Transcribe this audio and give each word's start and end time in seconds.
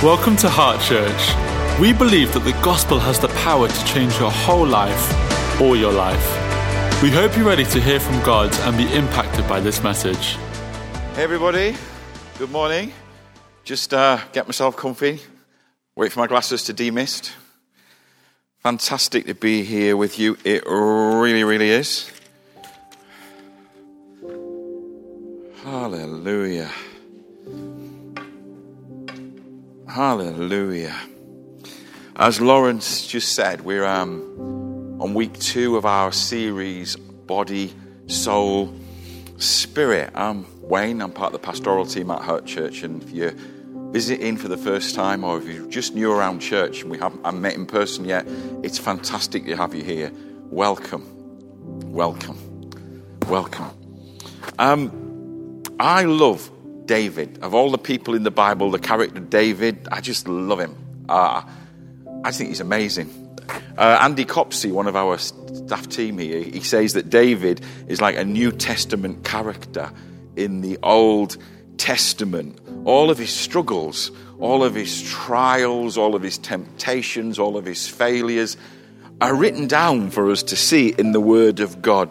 Welcome 0.00 0.36
to 0.36 0.48
Heart 0.48 0.80
Church. 0.82 1.80
We 1.80 1.92
believe 1.92 2.32
that 2.34 2.44
the 2.44 2.52
gospel 2.62 3.00
has 3.00 3.18
the 3.18 3.26
power 3.42 3.66
to 3.66 3.84
change 3.84 4.16
your 4.20 4.30
whole 4.30 4.64
life 4.64 5.60
or 5.60 5.74
your 5.74 5.90
life. 5.90 7.02
We 7.02 7.10
hope 7.10 7.36
you're 7.36 7.44
ready 7.44 7.64
to 7.64 7.80
hear 7.80 7.98
from 7.98 8.22
God 8.22 8.54
and 8.60 8.76
be 8.76 8.84
impacted 8.94 9.48
by 9.48 9.58
this 9.58 9.82
message. 9.82 10.36
Hey, 11.16 11.24
everybody. 11.24 11.74
Good 12.38 12.52
morning. 12.52 12.92
Just 13.64 13.92
uh, 13.92 14.20
get 14.32 14.46
myself 14.46 14.76
comfy, 14.76 15.18
wait 15.96 16.12
for 16.12 16.20
my 16.20 16.28
glasses 16.28 16.62
to 16.66 16.72
demist. 16.72 17.32
Fantastic 18.60 19.26
to 19.26 19.34
be 19.34 19.64
here 19.64 19.96
with 19.96 20.16
you. 20.20 20.38
It 20.44 20.62
really, 20.64 21.42
really 21.42 21.70
is. 21.70 22.08
Hallelujah. 25.64 26.70
Hallelujah. 29.98 30.96
As 32.14 32.40
Lawrence 32.40 33.04
just 33.04 33.34
said, 33.34 33.62
we're 33.62 33.84
um, 33.84 34.96
on 35.00 35.12
week 35.12 35.36
two 35.40 35.76
of 35.76 35.84
our 35.84 36.12
series, 36.12 36.94
Body, 36.94 37.74
Soul, 38.06 38.72
Spirit. 39.38 40.12
I'm 40.14 40.46
Wayne. 40.62 41.02
I'm 41.02 41.10
part 41.10 41.34
of 41.34 41.40
the 41.40 41.44
pastoral 41.44 41.84
team 41.84 42.12
at 42.12 42.20
Heart 42.20 42.46
Church. 42.46 42.84
And 42.84 43.02
if 43.02 43.10
you're 43.10 43.34
visiting 43.90 44.36
for 44.36 44.46
the 44.46 44.56
first 44.56 44.94
time 44.94 45.24
or 45.24 45.36
if 45.36 45.48
you're 45.48 45.66
just 45.66 45.96
new 45.96 46.12
around 46.12 46.38
church 46.38 46.82
and 46.82 46.92
we 46.92 46.98
haven't 46.98 47.22
I 47.24 47.32
met 47.32 47.54
in 47.54 47.66
person 47.66 48.04
yet, 48.04 48.24
it's 48.62 48.78
fantastic 48.78 49.46
to 49.46 49.56
have 49.56 49.74
you 49.74 49.82
here. 49.82 50.12
Welcome. 50.48 51.04
Welcome. 51.92 52.70
Welcome. 53.26 53.70
Um, 54.60 55.64
I 55.80 56.04
love 56.04 56.52
David. 56.88 57.38
Of 57.42 57.54
all 57.54 57.70
the 57.70 57.78
people 57.78 58.14
in 58.14 58.24
the 58.24 58.32
Bible, 58.32 58.72
the 58.72 58.80
character 58.80 59.20
David, 59.20 59.86
I 59.92 60.00
just 60.00 60.26
love 60.26 60.58
him. 60.58 60.74
Uh, 61.08 61.42
I 62.24 62.32
think 62.32 62.48
he's 62.48 62.60
amazing. 62.60 63.36
Uh, 63.76 63.98
Andy 64.00 64.24
Copsey, 64.24 64.72
one 64.72 64.88
of 64.88 64.96
our 64.96 65.16
staff 65.18 65.88
team 65.88 66.18
here, 66.18 66.42
he 66.42 66.60
says 66.60 66.94
that 66.94 67.08
David 67.08 67.60
is 67.86 68.00
like 68.00 68.16
a 68.16 68.24
New 68.24 68.50
Testament 68.50 69.24
character 69.24 69.92
in 70.34 70.60
the 70.60 70.78
Old 70.82 71.36
Testament. 71.76 72.58
All 72.84 73.10
of 73.10 73.18
his 73.18 73.32
struggles, 73.32 74.10
all 74.40 74.64
of 74.64 74.74
his 74.74 75.02
trials, 75.02 75.96
all 75.96 76.16
of 76.16 76.22
his 76.22 76.38
temptations, 76.38 77.38
all 77.38 77.56
of 77.56 77.64
his 77.64 77.86
failures 77.86 78.56
are 79.20 79.34
written 79.34 79.66
down 79.66 80.10
for 80.10 80.30
us 80.30 80.42
to 80.44 80.56
see 80.56 80.94
in 80.96 81.12
the 81.12 81.20
Word 81.20 81.60
of 81.60 81.82
God. 81.82 82.10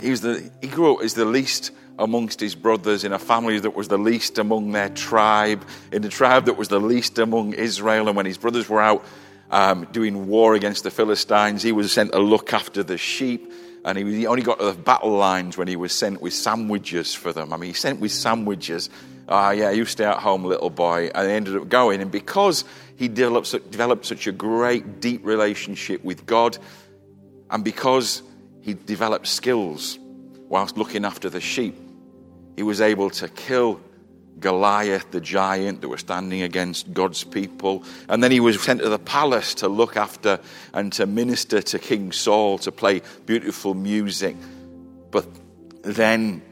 He, 0.00 0.10
was 0.10 0.20
the, 0.20 0.50
he 0.60 0.68
grew 0.68 0.96
up 0.96 1.02
as 1.02 1.14
the 1.14 1.24
least 1.24 1.72
amongst 1.98 2.40
his 2.40 2.54
brothers 2.54 3.04
in 3.04 3.12
a 3.12 3.18
family 3.18 3.58
that 3.58 3.74
was 3.74 3.88
the 3.88 3.98
least 3.98 4.38
among 4.38 4.72
their 4.72 4.88
tribe, 4.88 5.64
in 5.92 6.02
the 6.02 6.08
tribe 6.08 6.46
that 6.46 6.56
was 6.56 6.68
the 6.68 6.78
least 6.78 7.18
among 7.18 7.54
Israel. 7.54 8.08
And 8.08 8.16
when 8.16 8.26
his 8.26 8.38
brothers 8.38 8.68
were 8.68 8.80
out 8.80 9.04
um, 9.50 9.86
doing 9.92 10.28
war 10.28 10.54
against 10.54 10.84
the 10.84 10.90
Philistines, 10.90 11.62
he 11.62 11.72
was 11.72 11.92
sent 11.92 12.12
to 12.12 12.18
look 12.18 12.52
after 12.52 12.82
the 12.82 12.98
sheep. 12.98 13.52
And 13.84 13.96
he 13.96 14.26
only 14.26 14.42
got 14.42 14.58
to 14.58 14.66
the 14.66 14.72
battle 14.74 15.10
lines 15.10 15.56
when 15.56 15.68
he 15.68 15.76
was 15.76 15.92
sent 15.92 16.20
with 16.20 16.34
sandwiches 16.34 17.14
for 17.14 17.32
them. 17.32 17.52
I 17.52 17.56
mean, 17.56 17.70
he 17.70 17.74
sent 17.74 18.00
with 18.00 18.12
sandwiches. 18.12 18.90
Ah, 19.28 19.48
uh, 19.48 19.50
yeah, 19.50 19.70
you 19.70 19.84
stay 19.84 20.04
at 20.04 20.18
home, 20.18 20.44
little 20.44 20.70
boy. 20.70 21.10
And 21.14 21.28
he 21.28 21.34
ended 21.34 21.56
up 21.56 21.68
going. 21.68 22.00
And 22.00 22.10
because 22.10 22.64
he 22.96 23.08
developed, 23.08 23.52
developed 23.70 24.06
such 24.06 24.26
a 24.26 24.32
great, 24.32 25.00
deep 25.00 25.24
relationship 25.24 26.04
with 26.04 26.26
God, 26.26 26.58
and 27.50 27.64
because 27.64 28.22
he 28.60 28.74
developed 28.74 29.26
skills 29.26 29.98
whilst 30.48 30.76
looking 30.76 31.04
after 31.04 31.30
the 31.30 31.40
sheep, 31.40 31.76
he 32.58 32.64
was 32.64 32.80
able 32.80 33.08
to 33.08 33.28
kill 33.28 33.78
Goliath, 34.40 35.12
the 35.12 35.20
giant 35.20 35.80
that 35.80 35.88
was 35.88 36.00
standing 36.00 36.42
against 36.42 36.92
God's 36.92 37.22
people. 37.22 37.84
And 38.08 38.20
then 38.20 38.32
he 38.32 38.40
was 38.40 38.60
sent 38.60 38.80
to 38.80 38.88
the 38.88 38.98
palace 38.98 39.54
to 39.54 39.68
look 39.68 39.96
after 39.96 40.40
and 40.74 40.92
to 40.94 41.06
minister 41.06 41.62
to 41.62 41.78
King 41.78 42.10
Saul, 42.10 42.58
to 42.58 42.72
play 42.72 43.02
beautiful 43.26 43.74
music. 43.74 44.34
But 45.12 45.28
then 45.82 46.42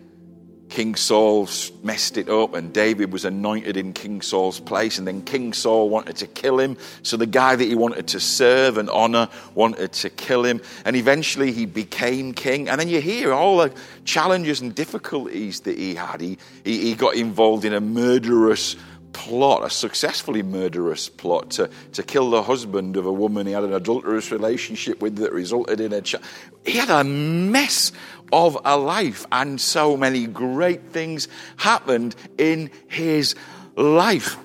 King 0.69 0.95
Saul 0.97 1.49
messed 1.83 2.19
it 2.19 2.29
up, 2.29 2.55
and 2.55 2.73
David 2.73 3.13
was 3.13 3.25
anointed 3.25 3.77
in 3.77 3.93
King 3.93 4.21
Saul's 4.21 4.61
place. 4.61 4.99
And 4.99 5.07
then 5.07 5.23
King 5.23 5.53
Saul 5.53 5.89
wanted 5.89 6.17
to 6.17 6.27
kill 6.27 6.59
him. 6.59 6.77
So 7.03 7.17
the 7.17 7.27
guy 7.27 7.57
that 7.57 7.65
he 7.65 7.75
wanted 7.75 8.09
to 8.09 8.21
serve 8.21 8.77
and 8.77 8.91
honor 8.91 9.29
wanted 9.55 9.93
to 9.93 10.11
kill 10.11 10.45
him. 10.45 10.61
And 10.85 10.97
eventually 10.97 11.53
he 11.53 11.67
became 11.67 12.33
king. 12.35 12.69
And 12.69 12.81
then 12.81 12.89
you 12.89 13.01
hear 13.01 13.33
all 13.33 13.59
the 13.59 13.73
challenges 14.05 14.61
and 14.61 14.75
difficulties 14.75 15.61
that 15.61 15.79
he 15.79 15.95
had. 15.95 16.21
He, 16.21 16.39
he, 16.65 16.81
he 16.81 16.95
got 16.95 17.15
involved 17.15 17.65
in 17.65 17.73
a 17.73 17.81
murderous 17.81 18.77
plot, 19.17 19.65
a 19.65 19.71
successfully 19.71 20.43
murderous 20.43 21.09
plot 21.09 21.51
to, 21.51 21.71
to 21.93 22.03
kill 22.03 22.29
the 22.29 22.43
husband 22.43 22.99
of 22.99 23.07
a 23.07 23.13
woman 23.13 23.47
he 23.47 23.55
had 23.55 23.65
an 23.65 23.73
adulterous 23.73 24.31
relationship 24.31 25.01
with 25.01 25.17
that 25.17 25.33
resulted 25.33 25.81
in 25.81 25.95
a 25.95 26.03
child. 26.03 26.23
He 26.67 26.73
had 26.73 26.91
a 26.91 27.03
mess 27.03 27.93
of 28.33 28.59
a 28.65 28.77
life, 28.77 29.27
and 29.31 29.61
so 29.61 29.97
many 29.97 30.27
great 30.27 30.91
things 30.91 31.29
happened 31.57 32.15
in 32.39 32.71
his 32.89 33.35
life. 33.77 34.37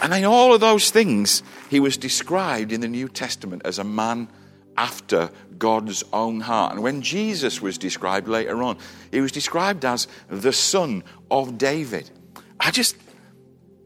And 0.00 0.14
in 0.14 0.24
all 0.24 0.54
of 0.54 0.60
those 0.60 0.90
things, 0.90 1.42
he 1.68 1.80
was 1.80 1.96
described 1.96 2.72
in 2.72 2.80
the 2.80 2.88
New 2.88 3.08
Testament 3.08 3.62
as 3.64 3.78
a 3.78 3.84
man 3.84 4.28
after 4.76 5.30
God's 5.58 6.02
own 6.12 6.40
heart. 6.40 6.72
And 6.72 6.82
when 6.82 7.02
Jesus 7.02 7.60
was 7.60 7.76
described 7.76 8.26
later 8.26 8.62
on, 8.62 8.78
he 9.10 9.20
was 9.20 9.32
described 9.32 9.84
as 9.84 10.08
the 10.28 10.52
son 10.52 11.04
of 11.30 11.58
David. 11.58 12.10
I 12.58 12.70
just 12.70 12.96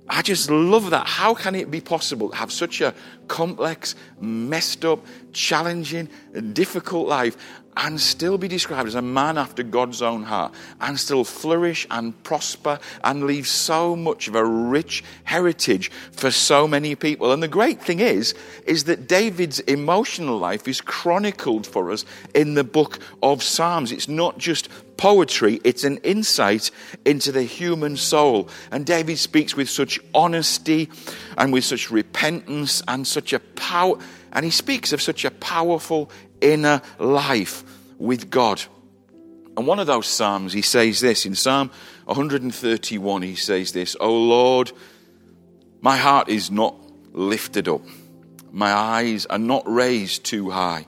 I 0.09 0.23
just 0.23 0.51
love 0.51 0.91
that. 0.91 1.07
How 1.07 1.35
can 1.35 1.57
it 1.57 1.71
be 1.71 1.81
possible 1.81 2.31
to 2.31 2.37
have 2.37 2.53
such 2.53 2.81
a 2.81 2.95
complex, 3.29 3.95
messed 4.21 4.85
up, 4.85 5.05
challenging, 5.33 6.09
difficult 6.53 7.09
life 7.09 7.37
and 7.77 8.01
still 8.01 8.39
be 8.39 8.49
described 8.49 8.89
as 8.89 8.95
a 8.95 9.03
man 9.03 9.37
after 9.37 9.63
God's 9.63 10.01
own 10.01 10.23
heart 10.23 10.55
and 10.81 10.99
still 10.99 11.25
flourish 11.25 11.87
and 11.91 12.21
prosper 12.23 12.79
and 13.05 13.25
leave 13.25 13.47
so 13.47 13.95
much 13.95 14.29
of 14.29 14.35
a 14.35 14.45
rich 14.45 15.05
heritage 15.25 15.91
for 16.13 16.31
so 16.31 16.67
many 16.67 16.95
people. 16.95 17.33
And 17.33 17.43
the 17.43 17.49
great 17.49 17.83
thing 17.83 18.01
is, 18.01 18.35
is 18.65 18.85
that 18.85 19.09
David's 19.09 19.61
emotional 19.61 20.39
life 20.39 20.67
is 20.67 20.81
chronicled 20.81 21.67
for 21.67 21.91
us 21.91 22.05
in 22.35 22.55
the 22.55 22.65
book 22.65 22.99
of 23.23 23.43
Psalms. 23.43 23.93
It's 23.93 24.09
not 24.09 24.39
just 24.39 24.69
poetry, 24.97 25.61
it's 25.63 25.85
an 25.85 25.99
insight 25.99 26.71
into 27.05 27.31
the 27.31 27.43
human 27.43 27.99
soul. 27.99 28.49
And 28.71 28.87
David 28.87 29.19
speaks 29.19 29.55
with 29.55 29.69
such 29.69 30.01
honesty 30.15 30.89
and 31.37 31.53
with 31.53 31.65
such 31.65 31.91
repentance 31.91 32.83
and 32.89 33.07
such 33.17 33.33
a 33.33 33.41
power. 33.41 33.97
And 34.33 34.45
he 34.45 34.51
speaks 34.51 34.93
of 34.93 35.01
such 35.01 35.25
a 35.25 35.31
powerful 35.31 36.11
inner 36.43 36.83
life 36.99 37.65
with 37.99 38.29
God. 38.31 38.63
And 39.57 39.67
one 39.67 39.79
of 39.79 39.87
those 39.87 40.07
Psalms, 40.07 40.53
he 40.53 40.61
says 40.61 41.01
this 41.01 41.25
in 41.25 41.35
Psalm 41.35 41.71
131, 42.05 43.23
he 43.23 43.35
says 43.37 43.73
this, 43.73 43.97
O 43.99 44.13
Lord, 44.13 44.71
my 45.81 45.97
heart 45.97 46.29
is 46.29 46.51
not 46.51 46.75
lifted 47.13 47.67
up, 47.67 47.81
my 48.53 48.71
eyes 48.71 49.25
are 49.27 49.39
not 49.39 49.63
raised 49.67 50.25
too 50.25 50.51
high. 50.51 50.87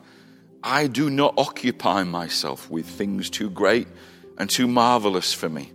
I 0.62 0.86
do 0.86 1.08
not 1.08 1.32
occupy 1.38 2.02
myself 2.02 2.68
with 2.68 2.84
things 2.84 3.30
too 3.30 3.48
great 3.48 3.88
and 4.36 4.50
too 4.50 4.68
marvelous 4.68 5.32
for 5.32 5.48
me, 5.48 5.72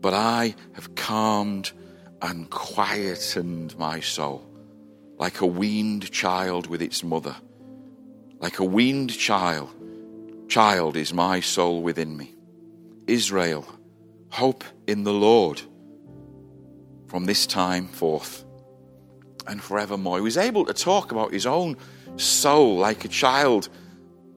but 0.00 0.14
I 0.14 0.54
have 0.74 0.94
calmed 0.94 1.72
and 2.20 2.48
quietened 2.48 3.76
my 3.78 3.98
soul 3.98 4.51
like 5.22 5.40
a 5.40 5.46
weaned 5.46 6.10
child 6.10 6.66
with 6.66 6.82
its 6.82 7.04
mother. 7.04 7.36
Like 8.40 8.58
a 8.58 8.64
weaned 8.64 9.16
child, 9.16 9.70
child 10.48 10.96
is 10.96 11.14
my 11.14 11.38
soul 11.38 11.80
within 11.80 12.16
me. 12.16 12.34
Israel, 13.06 13.64
hope 14.30 14.64
in 14.88 15.04
the 15.04 15.12
Lord 15.12 15.62
from 17.06 17.26
this 17.26 17.46
time 17.46 17.86
forth 17.86 18.44
and 19.46 19.62
forevermore. 19.62 20.16
He 20.16 20.24
was 20.24 20.36
able 20.36 20.64
to 20.64 20.74
talk 20.74 21.12
about 21.12 21.32
his 21.32 21.46
own 21.46 21.76
soul 22.16 22.78
like 22.78 23.04
a 23.04 23.08
child 23.22 23.68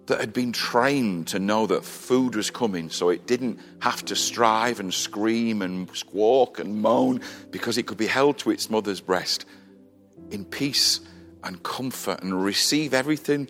that 0.05 0.19
had 0.19 0.33
been 0.33 0.51
trained 0.51 1.25
to 1.29 1.39
know 1.39 1.65
that 1.65 1.83
food 1.83 2.35
was 2.35 2.51
coming, 2.51 2.91
so 2.91 3.09
it 3.09 3.25
didn't 3.25 3.59
have 3.79 4.05
to 4.05 4.15
strive 4.15 4.79
and 4.79 4.93
scream 4.93 5.63
and 5.63 5.89
squawk 5.97 6.59
and 6.59 6.79
moan 6.79 7.21
because 7.49 7.79
it 7.79 7.87
could 7.87 7.97
be 7.97 8.05
held 8.05 8.37
to 8.37 8.51
its 8.51 8.69
mother's 8.69 9.01
breast 9.01 9.45
in 10.31 10.45
peace 10.45 11.01
and 11.43 11.61
comfort 11.63 12.21
and 12.21 12.43
receive 12.43 12.93
everything 12.93 13.47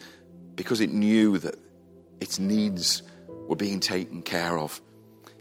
because 0.56 0.82
it 0.82 0.92
knew 0.92 1.38
that 1.40 1.56
its 2.20 2.40
needs 2.40 3.04
were 3.48 3.56
being 3.56 3.80
taken 3.80 4.22
care 4.22 4.58
of. 4.58 4.82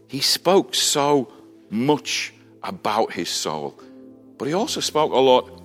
He 0.07 0.21
spoke 0.21 0.75
so 0.75 1.31
much 1.69 2.33
about 2.63 3.11
his 3.11 3.29
soul, 3.29 3.79
but 4.37 4.47
he 4.47 4.53
also 4.53 4.79
spoke 4.79 5.11
a 5.11 5.17
lot 5.17 5.61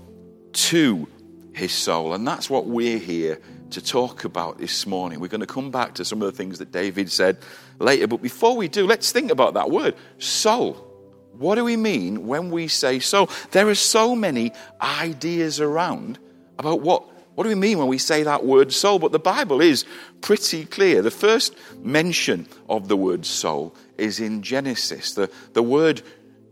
to 0.52 1.06
his 1.52 1.73
soul, 1.73 2.14
and 2.14 2.26
that's 2.26 2.49
what 2.49 2.66
we're 2.66 2.99
here 2.99 3.40
to 3.70 3.81
talk 3.81 4.25
about 4.25 4.58
this 4.58 4.87
morning. 4.87 5.20
We're 5.20 5.28
going 5.28 5.40
to 5.40 5.46
come 5.46 5.70
back 5.70 5.94
to 5.94 6.05
some 6.05 6.23
of 6.23 6.26
the 6.26 6.37
things 6.37 6.58
that 6.58 6.73
David 6.73 7.11
said 7.11 7.38
later, 7.78 8.06
but 8.06 8.23
before 8.23 8.56
we 8.56 8.69
do, 8.69 8.87
let's 8.87 9.12
think 9.12 9.31
about 9.31 9.55
that 9.55 9.70
word 9.70 9.94
soul. 10.19 10.89
What 11.32 11.54
do 11.54 11.64
we 11.64 11.76
mean 11.76 12.26
when 12.26 12.50
we 12.50 12.68
say 12.68 12.98
so? 12.98 13.28
There 13.52 13.68
are 13.68 13.74
so 13.74 14.14
many 14.14 14.52
ideas 14.80 15.60
around 15.60 16.18
about 16.58 16.80
what, 16.80 17.04
what 17.34 17.44
do 17.44 17.48
we 17.48 17.54
mean 17.54 17.78
when 17.78 17.88
we 17.88 17.98
say 17.98 18.22
that 18.24 18.44
word 18.44 18.72
soul, 18.72 18.98
but 18.98 19.12
the 19.12 19.18
Bible 19.18 19.60
is 19.60 19.84
pretty 20.20 20.64
clear. 20.66 21.02
The 21.02 21.10
first 21.10 21.54
mention 21.78 22.46
of 22.68 22.88
the 22.88 22.96
word 22.96 23.24
soul 23.24 23.74
is 23.96 24.20
in 24.20 24.42
Genesis. 24.42 25.14
The, 25.14 25.30
the 25.54 25.62
word 25.62 26.02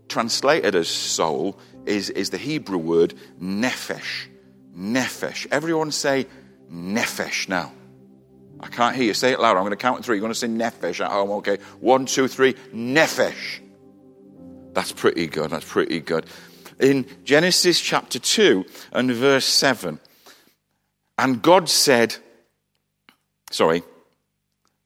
translated 0.07 0.75
as 0.75 0.87
soul 0.87 1.59
is, 1.85 2.09
is 2.09 2.31
the 2.31 2.37
Hebrew 2.37 2.77
word 2.77 3.13
nephesh. 3.41 4.27
Nephesh. 4.75 5.47
Everyone 5.51 5.91
say 5.91 6.25
nephesh 6.71 7.47
now. 7.47 7.71
I 8.59 8.67
can't 8.67 8.95
hear 8.95 9.05
you. 9.05 9.13
Say 9.13 9.31
it 9.31 9.39
louder. 9.39 9.59
I'm 9.59 9.65
going 9.65 9.71
to 9.71 9.77
count 9.77 10.03
three. 10.03 10.17
You're 10.17 10.21
going 10.21 10.33
to 10.33 10.39
say 10.39 10.47
nephesh 10.47 11.03
at 11.03 11.11
home. 11.11 11.31
Okay. 11.31 11.59
One, 11.79 12.05
two, 12.05 12.27
three. 12.27 12.53
Nephesh. 12.73 13.59
That's 14.73 14.91
pretty 14.91 15.27
good. 15.27 15.51
That's 15.51 15.69
pretty 15.69 15.99
good. 15.99 16.25
In 16.79 17.05
Genesis 17.23 17.79
chapter 17.79 18.19
2 18.19 18.65
and 18.93 19.11
verse 19.11 19.45
7, 19.45 19.99
and 21.17 21.41
God 21.41 21.67
said, 21.67 22.15
sorry, 23.51 23.83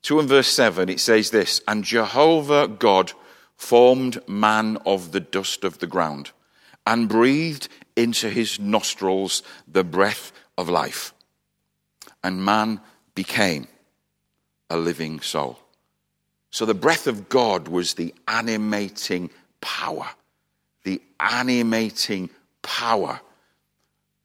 2 0.01 0.19
and 0.19 0.29
verse 0.29 0.47
7, 0.47 0.89
it 0.89 0.99
says 0.99 1.29
this, 1.29 1.61
and 1.67 1.83
Jehovah 1.83 2.67
God 2.67 3.13
formed 3.55 4.27
man 4.27 4.77
of 4.85 5.11
the 5.11 5.19
dust 5.19 5.63
of 5.63 5.79
the 5.79 5.87
ground 5.87 6.31
and 6.85 7.07
breathed 7.07 7.69
into 7.95 8.29
his 8.29 8.59
nostrils 8.59 9.43
the 9.67 9.83
breath 9.83 10.31
of 10.57 10.69
life. 10.69 11.13
And 12.23 12.43
man 12.43 12.81
became 13.15 13.67
a 14.69 14.77
living 14.77 15.21
soul. 15.21 15.59
So 16.49 16.65
the 16.65 16.73
breath 16.73 17.07
of 17.07 17.29
God 17.29 17.67
was 17.67 17.93
the 17.93 18.13
animating 18.27 19.29
power. 19.63 20.07
The 20.83 21.01
animating 21.19 22.29
power. 22.61 23.19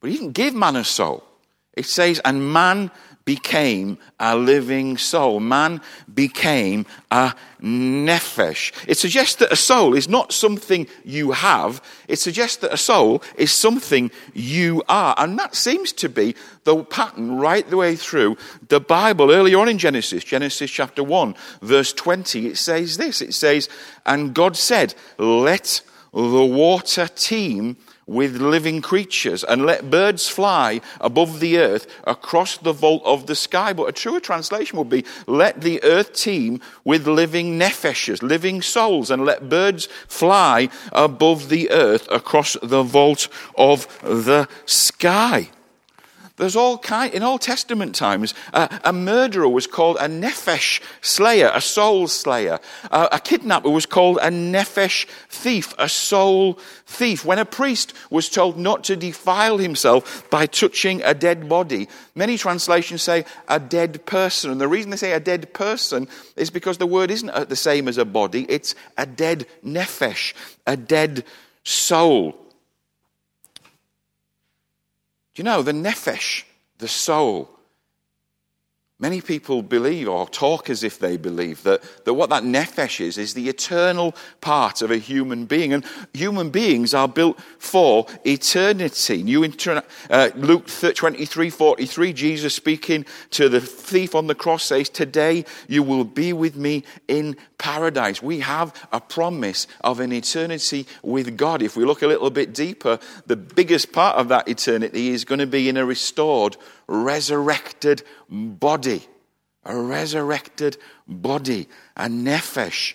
But 0.00 0.10
he 0.10 0.16
didn't 0.16 0.32
give 0.32 0.54
man 0.54 0.76
a 0.76 0.84
soul. 0.84 1.24
It 1.72 1.86
says, 1.86 2.20
and 2.24 2.52
man 2.52 2.90
became 3.28 3.98
a 4.18 4.34
living 4.34 4.96
soul. 4.96 5.38
Man 5.38 5.82
became 6.14 6.86
a 7.10 7.34
nephesh. 7.60 8.72
It 8.88 8.96
suggests 8.96 9.34
that 9.34 9.52
a 9.52 9.56
soul 9.56 9.94
is 9.94 10.08
not 10.08 10.32
something 10.32 10.86
you 11.04 11.32
have. 11.32 11.82
It 12.08 12.18
suggests 12.18 12.56
that 12.62 12.72
a 12.72 12.78
soul 12.78 13.22
is 13.36 13.52
something 13.52 14.10
you 14.32 14.82
are. 14.88 15.14
And 15.18 15.38
that 15.38 15.54
seems 15.54 15.92
to 15.92 16.08
be 16.08 16.36
the 16.64 16.82
pattern 16.84 17.36
right 17.36 17.68
the 17.68 17.76
way 17.76 17.96
through 17.96 18.38
the 18.68 18.80
Bible. 18.80 19.30
Earlier 19.30 19.58
on 19.58 19.68
in 19.68 19.76
Genesis, 19.76 20.24
Genesis 20.24 20.70
chapter 20.70 21.04
1, 21.04 21.34
verse 21.60 21.92
20, 21.92 22.46
it 22.46 22.56
says 22.56 22.96
this. 22.96 23.20
It 23.20 23.34
says, 23.34 23.68
And 24.06 24.32
God 24.32 24.56
said, 24.56 24.94
Let 25.18 25.82
the 26.14 26.46
water 26.46 27.08
teem 27.08 27.76
with 28.08 28.40
living 28.40 28.80
creatures 28.82 29.44
and 29.44 29.64
let 29.64 29.90
birds 29.90 30.28
fly 30.28 30.80
above 31.00 31.38
the 31.38 31.58
earth 31.58 31.86
across 32.04 32.56
the 32.56 32.72
vault 32.72 33.02
of 33.04 33.26
the 33.26 33.36
sky. 33.36 33.72
But 33.72 33.88
a 33.88 33.92
truer 33.92 34.18
translation 34.18 34.78
would 34.78 34.88
be 34.88 35.04
let 35.26 35.60
the 35.60 35.82
earth 35.84 36.14
teem 36.14 36.60
with 36.84 37.06
living 37.06 37.58
nefeshes, 37.58 38.22
living 38.22 38.62
souls, 38.62 39.10
and 39.10 39.24
let 39.24 39.48
birds 39.48 39.86
fly 40.08 40.70
above 40.92 41.50
the 41.50 41.70
earth 41.70 42.08
across 42.10 42.56
the 42.62 42.82
vault 42.82 43.28
of 43.56 43.86
the 44.02 44.48
sky. 44.64 45.50
There's 46.38 46.56
all 46.56 46.78
kind, 46.78 47.12
in 47.12 47.22
Old 47.22 47.40
Testament 47.40 47.94
times, 47.94 48.32
uh, 48.54 48.68
a 48.84 48.92
murderer 48.92 49.48
was 49.48 49.66
called 49.66 49.96
a 49.96 50.08
nephesh 50.08 50.80
slayer, 51.00 51.50
a 51.52 51.60
soul 51.60 52.06
slayer. 52.06 52.60
Uh, 52.90 53.08
a 53.12 53.18
kidnapper 53.18 53.70
was 53.70 53.86
called 53.86 54.18
a 54.18 54.30
nephesh 54.30 55.06
thief, 55.28 55.74
a 55.78 55.88
soul 55.88 56.58
thief. 56.86 57.24
When 57.24 57.38
a 57.38 57.44
priest 57.44 57.92
was 58.10 58.28
told 58.28 58.56
not 58.56 58.84
to 58.84 58.96
defile 58.96 59.58
himself 59.58 60.28
by 60.30 60.46
touching 60.46 61.02
a 61.02 61.12
dead 61.12 61.48
body, 61.48 61.88
many 62.14 62.38
translations 62.38 63.02
say 63.02 63.24
a 63.48 63.58
dead 63.58 64.06
person. 64.06 64.52
And 64.52 64.60
the 64.60 64.68
reason 64.68 64.90
they 64.90 64.96
say 64.96 65.12
a 65.12 65.20
dead 65.20 65.52
person 65.52 66.08
is 66.36 66.50
because 66.50 66.78
the 66.78 66.86
word 66.86 67.10
isn't 67.10 67.30
uh, 67.30 67.44
the 67.44 67.56
same 67.56 67.88
as 67.88 67.98
a 67.98 68.04
body, 68.04 68.46
it's 68.48 68.74
a 68.96 69.06
dead 69.06 69.46
nephesh, 69.64 70.34
a 70.66 70.76
dead 70.76 71.24
soul 71.64 72.47
you 75.38 75.44
know, 75.44 75.62
the 75.62 75.72
nephesh, 75.72 76.44
the 76.78 76.88
soul, 76.88 77.57
Many 79.00 79.20
people 79.20 79.62
believe 79.62 80.08
or 80.08 80.28
talk 80.28 80.68
as 80.68 80.82
if 80.82 80.98
they 80.98 81.16
believe 81.16 81.62
that, 81.62 81.84
that 82.04 82.14
what 82.14 82.30
that 82.30 82.42
nephesh 82.42 83.00
is, 83.00 83.16
is 83.16 83.32
the 83.32 83.48
eternal 83.48 84.12
part 84.40 84.82
of 84.82 84.90
a 84.90 84.96
human 84.96 85.46
being. 85.46 85.72
And 85.72 85.84
human 86.12 86.50
beings 86.50 86.94
are 86.94 87.06
built 87.06 87.38
for 87.60 88.06
eternity. 88.24 89.22
New 89.22 89.44
inter- 89.44 89.84
uh, 90.10 90.30
Luke 90.34 90.66
23 90.66 91.48
43, 91.48 92.12
Jesus 92.12 92.54
speaking 92.54 93.06
to 93.30 93.48
the 93.48 93.60
thief 93.60 94.16
on 94.16 94.26
the 94.26 94.34
cross 94.34 94.64
says, 94.64 94.88
Today 94.88 95.44
you 95.68 95.84
will 95.84 96.02
be 96.02 96.32
with 96.32 96.56
me 96.56 96.82
in 97.06 97.36
paradise. 97.56 98.20
We 98.20 98.40
have 98.40 98.74
a 98.90 99.00
promise 99.00 99.68
of 99.82 100.00
an 100.00 100.12
eternity 100.12 100.88
with 101.04 101.36
God. 101.36 101.62
If 101.62 101.76
we 101.76 101.84
look 101.84 102.02
a 102.02 102.08
little 102.08 102.30
bit 102.30 102.52
deeper, 102.52 102.98
the 103.28 103.36
biggest 103.36 103.92
part 103.92 104.16
of 104.16 104.26
that 104.28 104.48
eternity 104.48 105.10
is 105.10 105.24
going 105.24 105.38
to 105.38 105.46
be 105.46 105.68
in 105.68 105.76
a 105.76 105.84
restored 105.84 106.56
resurrected 106.88 108.02
body. 108.28 109.06
A 109.64 109.76
resurrected 109.76 110.78
body. 111.06 111.68
A 111.96 112.06
nephesh 112.06 112.94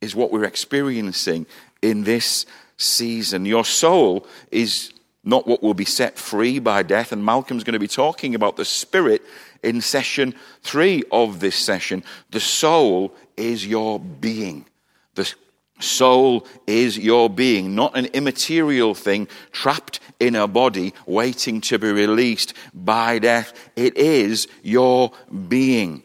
is 0.00 0.14
what 0.14 0.30
we're 0.30 0.44
experiencing 0.44 1.46
in 1.82 2.04
this 2.04 2.46
season. 2.76 3.44
Your 3.44 3.64
soul 3.64 4.26
is 4.50 4.92
not 5.24 5.46
what 5.46 5.62
will 5.62 5.74
be 5.74 5.84
set 5.84 6.18
free 6.18 6.58
by 6.58 6.82
death. 6.82 7.10
And 7.12 7.24
Malcolm's 7.24 7.64
going 7.64 7.72
to 7.74 7.78
be 7.78 7.88
talking 7.88 8.34
about 8.34 8.56
the 8.56 8.64
spirit 8.64 9.22
in 9.62 9.80
session 9.80 10.34
three 10.62 11.02
of 11.10 11.40
this 11.40 11.56
session. 11.56 12.04
The 12.30 12.40
soul 12.40 13.14
is 13.36 13.66
your 13.66 13.98
being. 13.98 14.66
The 15.14 15.32
Soul 15.80 16.46
is 16.66 16.96
your 16.96 17.28
being, 17.28 17.74
not 17.74 17.96
an 17.96 18.06
immaterial 18.06 18.94
thing 18.94 19.26
trapped 19.50 19.98
in 20.20 20.36
a 20.36 20.46
body 20.46 20.94
waiting 21.06 21.60
to 21.62 21.78
be 21.78 21.90
released 21.90 22.54
by 22.72 23.18
death. 23.18 23.52
It 23.74 23.96
is 23.96 24.46
your 24.62 25.12
being. 25.48 26.02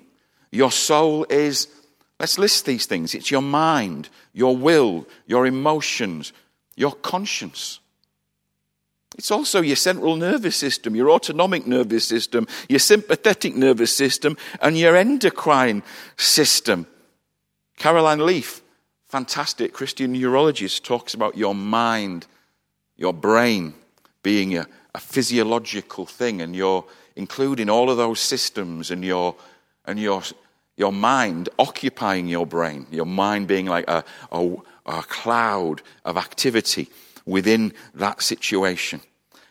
Your 0.52 0.72
soul 0.72 1.26
is, 1.30 1.68
let's 2.20 2.40
list 2.40 2.66
these 2.66 2.88
things. 2.88 3.14
It's 3.14 3.30
your 3.30 3.44
mind, 3.44 4.10
your 4.34 4.58
will, 4.58 5.08
your 5.28 5.46
emotions, 5.46 6.34
your 6.76 6.94
conscience. 6.94 7.80
It's 9.20 9.32
also 9.32 9.62
your 9.62 9.76
central 9.76 10.16
nervous 10.16 10.56
system, 10.56 10.96
your 10.96 11.12
autonomic 11.12 11.68
nervous 11.68 12.08
system, 12.08 12.48
your 12.68 12.80
sympathetic 12.80 13.56
nervous 13.56 13.96
system, 13.96 14.36
and 14.62 14.78
your 14.78 14.96
endocrine 14.96 15.84
system. 16.18 16.88
Caroline 17.78 18.26
Leaf 18.26 18.64
fantastic 19.10 19.74
Christian 19.74 20.14
neurologist 20.14 20.86
talks 20.86 21.14
about 21.16 21.36
your 21.36 21.56
mind, 21.56 22.28
your 22.96 23.14
brain 23.14 23.74
being 24.22 24.56
a, 24.56 24.68
a 24.94 25.00
physiological 25.00 26.06
thing, 26.06 26.42
and 26.42 26.56
you're 26.56 26.86
including 27.16 27.70
all 27.70 27.90
of 27.90 27.98
those 27.98 28.20
systems 28.20 28.92
and 28.92 29.04
your 29.04 29.36
and 29.86 30.00
your 30.00 30.22
your 30.78 30.94
mind 30.94 31.50
occupying 31.58 32.28
your 32.28 32.46
brain, 32.46 32.86
your 32.90 33.06
mind 33.06 33.48
being 33.48 33.66
like 33.66 33.90
a, 33.90 34.04
a, 34.32 34.56
a 34.86 35.04
cloud 35.04 35.82
of 36.06 36.16
activity 36.16 36.88
within 37.26 37.74
that 37.96 38.22
situation. 38.22 39.02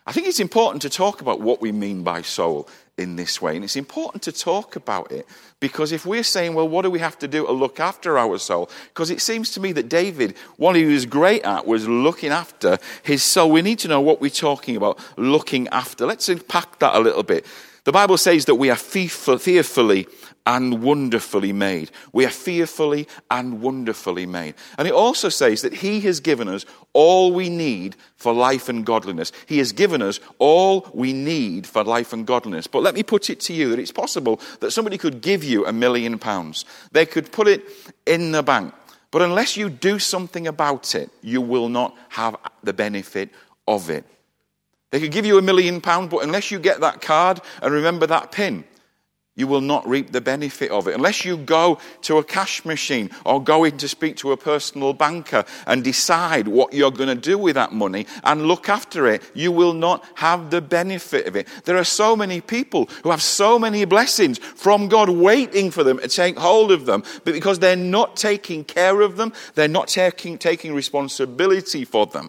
I 0.07 0.13
think 0.13 0.27
it's 0.27 0.41
important 0.41 0.81
to 0.83 0.89
talk 0.89 1.21
about 1.21 1.43
what 1.43 1.61
we 1.61 1.71
mean 1.71 2.03
by 2.03 2.23
soul 2.23 2.67
in 2.99 3.17
this 3.17 3.41
way. 3.41 3.55
And 3.55 3.65
it's 3.65 3.77
important 3.77 4.23
to 4.25 4.33
talk 4.33 4.77
about 4.77 5.13
it 5.13 5.27
because 5.61 5.93
if 5.93 6.07
we're 6.07 6.23
saying, 6.23 6.55
well, 6.55 6.69
what 6.69 6.83
do 6.83 6.91
we 6.91 6.99
have 6.99 7.19
to 7.19 7.29
do 7.29 7.47
to 7.47 7.53
look 7.53 7.81
after 7.81 8.19
our 8.19 8.39
soul? 8.39 8.71
Because 8.89 9.11
it 9.11 9.21
seems 9.21 9.51
to 9.53 9.61
me 9.61 9.73
that 9.73 9.89
David, 9.89 10.37
what 10.57 10.77
he 10.77 10.85
was 10.85 11.07
great 11.07 11.43
at 11.43 11.67
was 11.67 11.89
looking 11.89 12.31
after 12.31 12.79
his 13.03 13.23
soul. 13.23 13.51
We 13.51 13.63
need 13.63 13.79
to 13.81 13.89
know 13.89 14.01
what 14.01 14.21
we're 14.21 14.31
talking 14.31 14.77
about 14.77 14.99
looking 15.17 15.69
after. 15.69 16.07
Let's 16.07 16.29
unpack 16.29 16.79
that 16.81 16.95
a 16.95 17.01
little 17.01 17.23
bit. 17.23 17.47
The 17.89 17.93
Bible 17.93 18.19
says 18.19 18.45
that 18.45 18.57
we 18.57 18.69
are 18.69 18.77
fearfully 18.77 20.07
and 20.45 20.83
wonderfully 20.83 21.55
made. 21.55 21.91
We 22.13 22.27
are 22.27 22.31
fearfully 22.31 23.09
and 23.31 23.63
wonderfully 23.63 24.27
made. 24.27 24.57
And 24.77 24.87
it 24.87 24.93
also 24.93 25.31
says 25.31 25.63
that 25.63 25.73
He 25.73 26.01
has 26.01 26.21
given 26.21 26.49
us 26.49 26.67
all 26.93 27.33
we 27.33 27.49
need 27.49 27.97
for 28.17 28.35
life 28.35 28.69
and 28.69 28.85
godliness. 28.85 29.33
He 29.47 29.57
has 29.57 29.73
given 29.73 30.03
us 30.03 30.21
all 30.39 30.87
we 30.93 31.15
need 31.15 31.67
for 31.67 31.83
life 31.83 32.13
and 32.13 32.27
godliness. 32.27 32.67
But 32.67 32.83
let 32.83 32.95
me 32.95 33.03
put 33.03 33.31
it 33.31 33.41
to 33.41 33.55
you 33.55 33.71
that 33.71 33.79
it's 33.79 33.91
possible 33.91 34.39
that 34.61 34.73
somebody 34.73 34.99
could 34.99 35.23
give 35.23 35.43
you 35.43 35.65
a 35.65 35.73
million 35.73 36.19
pounds. 36.19 36.67
They 36.93 37.07
could 37.07 37.33
put 37.33 37.49
it 37.49 37.65
in 38.05 38.33
the 38.33 38.43
bank. 38.43 38.75
But 39.11 39.23
unless 39.23 39.57
you 39.57 39.71
do 39.71 39.99
something 39.99 40.47
about 40.47 40.95
it, 40.95 41.09
you 41.23 41.41
will 41.41 41.71
not 41.71 41.97
have 42.11 42.37
the 42.63 42.75
benefit 42.75 43.31
of 43.67 43.89
it. 43.89 44.05
They 44.91 45.01
could 45.01 45.13
give 45.13 45.27
you 45.27 45.39
a 45.39 45.43
million 45.43 45.81
pounds, 45.81 46.11
but 46.11 46.23
unless 46.23 46.51
you 46.51 46.59
get 46.59 46.81
that 46.81 47.01
card 47.01 47.41
and 47.63 47.73
remember 47.73 48.07
that 48.07 48.33
pin, 48.33 48.65
you 49.39 49.47
will 49.47 49.61
not 49.61 49.87
reap 49.87 50.11
the 50.11 50.21
benefit 50.21 50.71
of 50.73 50.89
it. 50.89 50.97
Unless 50.97 51.25
you 51.25 51.37
go 51.37 51.79
to 52.03 52.19
a 52.19 52.25
cash 52.25 52.65
machine 52.65 53.09
or 53.25 53.41
go 53.43 53.63
in 53.63 53.79
to 53.79 53.87
speak 53.87 54.17
to 54.17 54.33
a 54.33 54.37
personal 54.37 54.93
banker 54.93 55.45
and 55.67 55.85
decide 55.85 56.49
what 56.49 56.73
you're 56.73 56.91
going 56.91 57.09
to 57.09 57.15
do 57.15 57.39
with 57.39 57.55
that 57.55 57.73
money 57.73 58.05
and 58.25 58.47
look 58.47 58.69
after 58.69 59.07
it, 59.07 59.23
you 59.35 59.53
will 59.53 59.75
not 59.75 60.05
have 60.17 60.51
the 60.51 60.61
benefit 60.61 61.29
of 61.29 61.37
it. 61.37 61.47
There 61.65 61.77
are 61.77 61.85
so 61.85 62.17
many 62.17 62.41
people 62.41 62.87
who 63.05 63.11
have 63.11 63.23
so 63.23 63.61
many 63.61 63.85
blessings 63.85 64.39
from 64.39 64.89
God 64.89 65.09
waiting 65.09 65.71
for 65.71 65.85
them 65.85 66.01
to 66.01 66.09
take 66.09 66.37
hold 66.37 66.73
of 66.73 66.85
them, 66.85 67.05
but 67.23 67.33
because 67.33 67.61
they're 67.61 67.77
not 67.77 68.17
taking 68.17 68.65
care 68.65 69.03
of 69.03 69.17
them, 69.17 69.33
they're 69.55 69.69
not 69.69 69.87
taking, 69.87 70.37
taking 70.37 70.75
responsibility 70.75 71.85
for 71.85 72.07
them, 72.07 72.29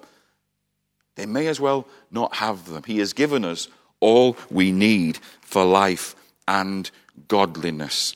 they 1.20 1.26
may 1.26 1.48
as 1.48 1.60
well 1.60 1.86
not 2.12 2.36
have 2.36 2.66
them. 2.66 2.84
He 2.84 3.00
has 3.00 3.12
given 3.12 3.44
us 3.44 3.68
all 4.00 4.38
we 4.50 4.72
need 4.72 5.18
for 5.42 5.66
life 5.66 6.16
and 6.48 6.90
godliness. 7.28 8.16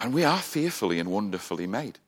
And 0.00 0.14
we 0.14 0.22
are 0.22 0.38
fearfully 0.38 1.00
and 1.00 1.10
wonderfully 1.10 1.66
made. 1.66 1.98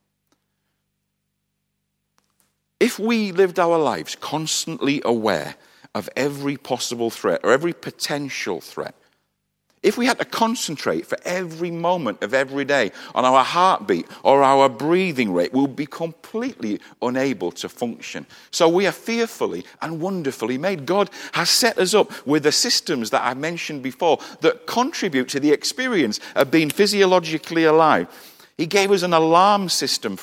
If 2.79 3.01
we 3.01 3.33
lived 3.33 3.59
our 3.59 3.79
lives 3.79 4.15
constantly 4.15 5.03
aware 5.05 5.57
of 5.93 6.09
every 6.15 6.57
possible 6.57 7.11
threat 7.11 7.41
or 7.43 7.51
every 7.51 7.73
potential 7.73 8.61
threat, 8.61 8.95
if 9.83 9.97
we 9.97 10.05
had 10.05 10.19
to 10.19 10.27
concentrate 10.27 11.07
for 11.07 11.17
every 11.25 11.71
moment 11.71 12.23
of 12.23 12.35
every 12.35 12.67
day 12.67 12.93
on 13.15 13.25
our 13.25 13.43
heartbeat 13.43 14.07
or 14.23 14.43
our 14.43 14.69
breathing 14.69 15.33
rate, 15.33 15.55
we 15.55 15.61
would 15.63 15.77
be 15.77 15.87
completely 15.87 16.81
unable 17.01 17.51
to 17.53 17.69
function. 17.69 18.27
So 18.51 18.69
we 18.69 18.87
are 18.87 18.93
fearfully 18.93 19.65
and 19.81 20.01
wonderfully 20.01 20.59
made. 20.59 20.85
God 20.85 21.09
has 21.33 21.49
set 21.49 21.79
us 21.79 21.95
up 21.95 22.27
with 22.27 22.43
the 22.43 22.53
systems 22.53 23.09
that 23.11 23.25
I 23.25 23.33
mentioned 23.33 23.83
before 23.83 24.19
that 24.43 24.67
contribute 24.67 25.29
to 25.31 25.41
the 25.41 25.53
experience 25.53 26.21
of 26.35 26.51
being 26.51 26.69
physiologically 26.69 27.65
alive. 27.65 28.09
He 28.59 28.67
gave 28.67 28.91
us 28.91 29.03
an 29.03 29.15
alarm 29.15 29.71
system 29.71 30.19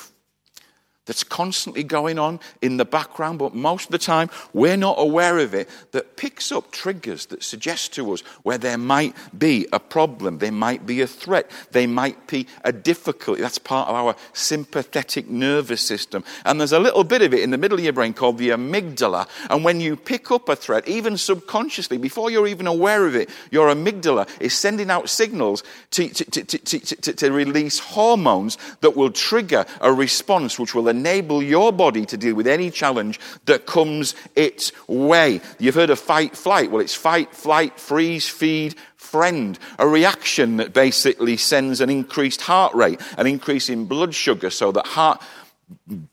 that's 1.08 1.24
constantly 1.24 1.82
going 1.82 2.18
on 2.18 2.38
in 2.60 2.76
the 2.76 2.84
background, 2.84 3.38
but 3.38 3.54
most 3.54 3.86
of 3.86 3.92
the 3.92 3.98
time 3.98 4.28
we're 4.52 4.76
not 4.76 4.96
aware 4.98 5.38
of 5.38 5.54
it, 5.54 5.68
that 5.92 6.18
picks 6.18 6.52
up 6.52 6.70
triggers 6.70 7.26
that 7.26 7.42
suggest 7.42 7.94
to 7.94 8.12
us 8.12 8.20
where 8.42 8.58
there 8.58 8.76
might 8.76 9.16
be 9.36 9.66
a 9.72 9.80
problem, 9.80 10.38
there 10.38 10.52
might 10.52 10.84
be 10.84 11.00
a 11.00 11.06
threat, 11.06 11.50
there 11.72 11.88
might 11.88 12.26
be 12.26 12.46
a 12.62 12.72
difficulty. 12.72 13.40
That's 13.40 13.58
part 13.58 13.88
of 13.88 13.94
our 13.94 14.16
sympathetic 14.34 15.30
nervous 15.30 15.80
system. 15.80 16.24
And 16.44 16.60
there's 16.60 16.72
a 16.72 16.78
little 16.78 17.04
bit 17.04 17.22
of 17.22 17.32
it 17.32 17.40
in 17.40 17.50
the 17.52 17.58
middle 17.58 17.78
of 17.78 17.84
your 17.84 17.94
brain 17.94 18.12
called 18.12 18.36
the 18.36 18.50
amygdala. 18.50 19.28
And 19.48 19.64
when 19.64 19.80
you 19.80 19.96
pick 19.96 20.30
up 20.30 20.50
a 20.50 20.56
threat, 20.56 20.86
even 20.86 21.16
subconsciously, 21.16 21.96
before 21.96 22.30
you're 22.30 22.46
even 22.46 22.66
aware 22.66 23.06
of 23.06 23.16
it, 23.16 23.30
your 23.50 23.68
amygdala 23.68 24.28
is 24.40 24.52
sending 24.52 24.90
out 24.90 25.08
signals 25.08 25.62
to, 25.92 26.08
to, 26.10 26.44
to, 26.44 27.12
to 27.14 27.32
release 27.32 27.78
hormones 27.78 28.58
that 28.82 28.94
will 28.94 29.10
trigger 29.10 29.64
a 29.80 29.90
response 29.90 30.58
which 30.58 30.74
will 30.74 30.88
enable 30.98 31.42
your 31.42 31.72
body 31.72 32.04
to 32.06 32.16
deal 32.16 32.34
with 32.34 32.46
any 32.46 32.70
challenge 32.70 33.20
that 33.46 33.66
comes 33.66 34.14
its 34.34 34.72
way. 34.88 35.40
You've 35.58 35.74
heard 35.74 35.90
of 35.90 35.98
fight, 35.98 36.36
flight. 36.36 36.70
Well, 36.70 36.80
it's 36.80 36.94
fight, 36.94 37.34
flight, 37.34 37.78
freeze, 37.78 38.28
feed, 38.28 38.74
friend. 38.96 39.58
A 39.78 39.86
reaction 39.86 40.56
that 40.58 40.72
basically 40.72 41.36
sends 41.36 41.80
an 41.80 41.90
increased 41.90 42.40
heart 42.40 42.74
rate, 42.74 43.00
an 43.16 43.26
increase 43.26 43.68
in 43.68 43.86
blood 43.86 44.14
sugar 44.14 44.50
so 44.50 44.72
that 44.72 44.86
heart 44.86 45.22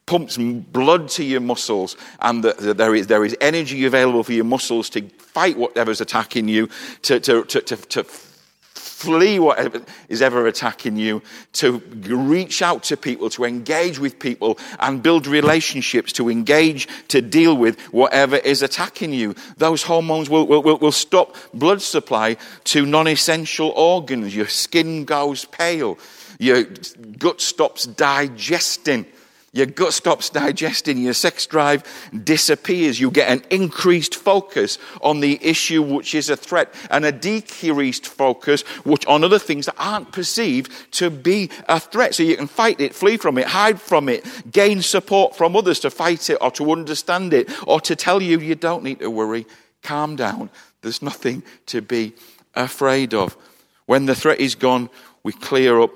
pumps 0.06 0.38
blood 0.38 1.08
to 1.08 1.24
your 1.24 1.40
muscles 1.40 1.96
and 2.20 2.44
that 2.44 2.78
there 2.78 2.94
is, 2.94 3.08
there 3.08 3.24
is 3.24 3.36
energy 3.40 3.86
available 3.86 4.24
for 4.24 4.34
your 4.34 4.46
muscles 4.46 4.90
to 4.90 5.02
fight 5.18 5.58
whatever's 5.58 6.02
attacking 6.02 6.48
you, 6.48 6.70
to, 7.02 7.20
to, 7.20 7.44
to, 7.46 7.62
to, 7.62 7.76
flee 8.86 9.40
whatever 9.40 9.82
is 10.10 10.22
ever 10.22 10.48
attacking 10.48 10.96
you, 10.96 11.22
to 11.54 11.80
reach 12.08 12.62
out 12.62 12.84
to 12.84 12.98
people, 12.98 13.30
to 13.32 13.44
engage 13.44 14.00
with 14.00 14.20
people 14.20 14.58
and 14.80 15.02
build 15.02 15.28
relationships, 15.28 16.14
to 16.14 16.30
engage, 16.30 16.88
to 17.08 17.22
deal 17.22 17.58
with 17.58 17.80
whatever 17.92 18.38
is 18.38 18.62
attacking 18.62 19.14
you. 19.14 19.36
Those 19.58 19.84
hormones 19.84 20.30
will, 20.30 20.48
will, 20.48 20.62
will 20.62 20.92
stop 20.92 21.36
blood 21.54 21.82
supply 21.82 22.38
to 22.66 22.86
non 22.86 23.08
essential 23.08 23.70
organs. 23.70 24.36
Your 24.36 24.48
skin 24.48 25.06
goes 25.06 25.46
pale. 25.46 25.98
Your 26.40 26.64
gut 27.18 27.42
stops 27.42 27.86
digesting. 27.86 29.06
Your 29.56 29.68
gut 29.68 29.94
stops 29.94 30.30
digesting, 30.30 30.98
your 30.98 31.14
sex 31.14 31.46
drive 31.46 31.82
disappears. 32.26 33.00
You 33.00 33.10
get 33.10 33.30
an 33.30 33.42
increased 33.50 34.14
focus 34.14 34.78
on 35.00 35.22
the 35.22 35.40
issue 35.42 35.82
which 35.82 36.14
is 36.14 36.30
a 36.30 36.36
threat 36.36 36.74
and 36.90 37.06
a 37.06 37.12
decreased 37.14 38.06
focus 38.06 38.64
which 38.84 39.06
on 39.06 39.24
other 39.24 39.40
things 39.40 39.68
that 39.68 39.76
aren't 39.78 40.12
perceived 40.12 40.74
to 40.96 41.10
be 41.10 41.50
a 41.70 41.80
threat. 41.80 42.14
So 42.16 42.24
you 42.24 42.36
can 42.36 42.48
fight 42.48 42.82
it, 42.82 42.94
flee 42.94 43.16
from 43.16 43.38
it, 43.38 43.48
hide 43.48 43.80
from 43.80 44.10
it, 44.10 44.26
gain 44.52 44.82
support 44.82 45.38
from 45.38 45.56
others 45.56 45.80
to 45.80 45.90
fight 45.90 46.30
it 46.30 46.38
or 46.42 46.52
to 46.52 46.74
understand 46.74 47.34
it 47.34 47.50
or 47.66 47.80
to 47.80 47.96
tell 47.96 48.22
you 48.22 48.38
you 48.42 48.56
don't 48.56 48.84
need 48.84 49.00
to 49.00 49.10
worry. 49.10 49.48
Calm 49.84 50.18
down. 50.18 50.50
There's 50.82 51.02
nothing 51.02 51.44
to 51.68 51.82
be 51.82 52.14
afraid 52.56 53.14
of. 53.14 53.38
When 53.86 54.06
the 54.06 54.16
threat 54.16 54.42
is 54.42 54.56
gone, 54.56 54.90
we 55.24 55.32
clear 55.32 55.80
up 55.80 55.92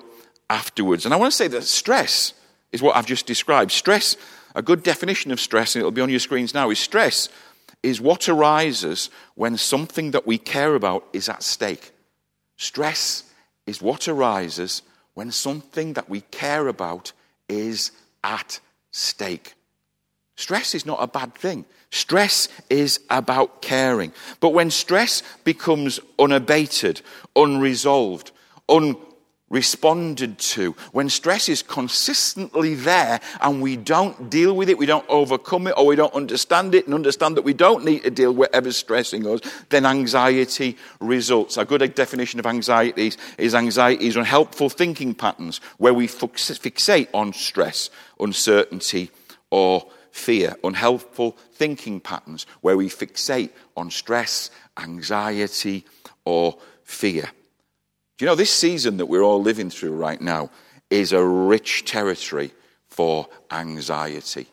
afterwards. 0.50 1.04
And 1.04 1.14
I 1.14 1.18
want 1.18 1.34
to 1.34 1.36
say 1.36 1.50
that 1.50 1.66
stress 1.66 2.36
is 2.72 2.82
what 2.82 2.96
I've 2.96 3.06
just 3.06 3.26
described. 3.26 3.72
Stress, 3.72 4.18
a 4.56 4.62
good 4.62 4.84
definition 4.84 5.32
of 5.32 5.40
stress, 5.40 5.76
and 5.76 5.82
it'll 5.82 5.92
be 5.92 6.02
on 6.02 6.10
your 6.10 6.20
screens 6.20 6.54
now, 6.54 6.70
is 6.70 6.80
stress 6.80 7.30
is 7.82 8.02
what 8.02 8.28
arises 8.28 9.10
when 9.36 9.58
something 9.58 10.12
that 10.12 10.28
we 10.28 10.38
care 10.38 10.76
about 10.76 11.06
is 11.14 11.30
at 11.30 11.44
stake. 11.44 11.92
Stress 12.58 13.24
is 13.66 13.82
what 13.82 14.08
arises 14.08 14.82
when 15.14 15.32
something 15.32 15.94
that 15.94 16.10
we 16.10 16.22
care 16.22 16.68
about 16.68 17.14
is 17.48 17.92
at 18.24 18.60
stake. 18.92 19.54
Stress 20.36 20.76
is 20.76 20.86
not 20.86 21.02
a 21.02 21.08
bad 21.08 21.34
thing. 21.36 21.66
Stress 21.92 22.48
is 22.70 23.00
about 23.10 23.62
caring. 23.62 24.14
But 24.40 24.50
when 24.50 24.72
stress 24.72 25.24
becomes 25.44 26.00
unabated, 26.18 27.02
unresolved, 27.36 28.32
un- 28.68 28.98
responded 29.50 30.38
to, 30.38 30.74
when 30.92 31.10
stress 31.10 31.50
is 31.50 31.62
consistently 31.62 32.76
there 32.76 33.20
and 33.42 33.62
we 33.62 33.76
don't 33.76 34.30
deal 34.30 34.56
with 34.56 34.70
it, 34.70 34.78
we 34.78 34.86
don't 34.86 35.06
overcome 35.10 35.68
it, 35.68 35.74
or 35.78 35.86
we 35.86 35.96
don't 35.96 36.14
understand 36.14 36.76
it 36.76 36.86
and 36.86 36.94
understand 36.94 37.36
that 37.38 37.44
we 37.44 37.54
don't 37.54 37.84
need 37.84 38.04
to 38.04 38.12
deal 38.12 38.32
with 38.32 38.50
whatever's 38.50 38.78
stressing 38.78 39.26
us, 39.28 39.42
then 39.70 39.86
anxiety 39.86 40.78
results. 41.00 41.58
A 41.58 41.66
good 41.66 41.96
definition 41.96 42.40
of 42.40 42.46
anxiety 42.46 43.12
is 43.38 43.56
anxiety 43.56 44.08
is 44.08 44.16
unhelpful 44.16 44.70
thinking 44.70 45.14
patterns 45.14 45.62
where 45.78 45.94
we 45.94 46.08
fixate 46.08 47.08
on 47.14 47.34
stress, 47.34 47.90
uncertainty, 48.20 49.10
or 49.50 49.86
fear. 50.12 50.56
Unhelpful 50.64 51.38
thinking 51.54 52.00
patterns 52.00 52.46
where 52.62 52.78
we 52.78 52.90
fixate 52.90 53.52
on 53.76 53.90
stress, 53.90 54.52
anxiety, 54.78 55.86
or 56.26 56.58
fear. 56.84 57.30
You 58.20 58.26
know 58.26 58.36
this 58.36 58.54
season 58.54 58.98
that 58.98 59.06
we're 59.06 59.24
all 59.24 59.42
living 59.42 59.70
through 59.70 59.96
right 59.96 60.20
now 60.20 60.50
is 60.90 61.14
a 61.14 61.24
rich 61.24 61.86
territory 61.86 62.52
for 62.88 63.30
anxiety? 63.50 64.48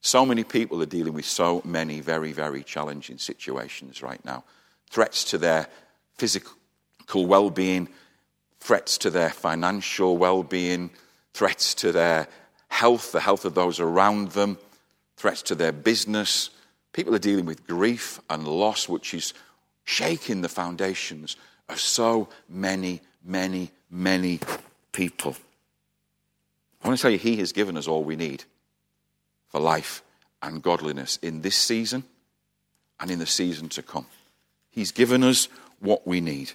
So 0.00 0.26
many 0.26 0.42
people 0.42 0.82
are 0.82 0.86
dealing 0.86 1.14
with 1.14 1.24
so 1.24 1.62
many 1.64 2.00
very, 2.00 2.32
very 2.32 2.64
challenging 2.64 3.18
situations 3.18 4.02
right 4.02 4.22
now. 4.24 4.42
Threats 4.90 5.22
to 5.26 5.38
their 5.38 5.68
physical 6.16 6.56
well 7.14 7.50
being, 7.50 7.88
threats 8.58 8.98
to 8.98 9.10
their 9.10 9.30
financial 9.30 10.16
well 10.16 10.42
being, 10.42 10.90
threats 11.34 11.72
to 11.74 11.92
their 11.92 12.26
health, 12.66 13.12
the 13.12 13.20
health 13.20 13.44
of 13.44 13.54
those 13.54 13.78
around 13.78 14.32
them, 14.32 14.58
threats 15.16 15.42
to 15.42 15.54
their 15.54 15.72
business. 15.72 16.50
People 16.92 17.14
are 17.14 17.20
dealing 17.20 17.46
with 17.46 17.64
grief 17.68 18.20
and 18.28 18.48
loss, 18.48 18.88
which 18.88 19.14
is 19.14 19.34
shaking 19.84 20.40
the 20.40 20.48
foundations 20.48 21.36
of 21.68 21.80
so 21.80 22.28
many, 22.48 23.00
many, 23.24 23.70
many 23.90 24.40
people. 24.92 25.36
I 26.82 26.88
want 26.88 26.98
to 26.98 27.02
tell 27.02 27.10
you, 27.10 27.18
He 27.18 27.36
has 27.36 27.52
given 27.52 27.76
us 27.76 27.88
all 27.88 28.04
we 28.04 28.16
need 28.16 28.44
for 29.48 29.60
life 29.60 30.02
and 30.42 30.62
godliness 30.62 31.18
in 31.22 31.40
this 31.40 31.56
season 31.56 32.04
and 33.00 33.10
in 33.10 33.18
the 33.18 33.26
season 33.26 33.68
to 33.70 33.82
come. 33.82 34.06
He's 34.70 34.92
given 34.92 35.22
us 35.22 35.48
what 35.80 36.06
we 36.06 36.20
need. 36.20 36.52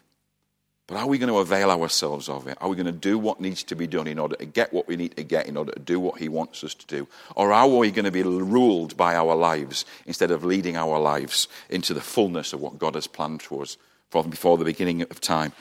But 0.86 0.98
are 0.98 1.08
we 1.08 1.20
going 1.20 1.32
to 1.32 1.38
avail 1.38 1.70
ourselves 1.70 2.28
of 2.30 2.48
it? 2.48 2.58
Are 2.60 2.68
we 2.68 2.76
going 2.76 2.88
to 2.88 2.92
do 2.92 3.20
what 3.20 3.40
needs 3.40 3.62
to 3.66 3.76
be 3.76 3.86
done 3.86 4.08
in 4.08 4.18
order 4.18 4.36
to 4.38 4.46
get 4.46 4.74
what 4.74 4.88
we 4.88 4.96
need 4.96 5.16
to 5.18 5.24
get 5.24 5.46
in 5.46 5.56
order 5.56 5.72
to 5.72 5.80
do 5.80 6.00
what 6.00 6.18
He 6.18 6.30
wants 6.30 6.64
us 6.64 6.74
to 6.74 6.88
do? 6.88 7.08
Or 7.36 7.54
are 7.54 7.68
we 7.68 7.92
going 7.92 8.06
to 8.06 8.12
be 8.12 8.24
ruled 8.24 8.98
by 8.98 9.16
our 9.16 9.36
lives 9.36 9.86
instead 10.08 10.32
of 10.32 10.44
leading 10.44 10.78
our 10.78 11.00
lives 11.00 11.48
into 11.70 11.94
the 11.94 12.02
fullness 12.02 12.54
of 12.54 12.60
what 12.60 12.80
God 12.80 12.96
has 12.96 13.06
planned 13.06 13.44
for 13.44 13.62
us? 13.62 13.78
From 14.10 14.30
before 14.30 14.58
the 14.58 14.66
beginning 14.66 15.02
of 15.04 15.22
time. 15.22 15.52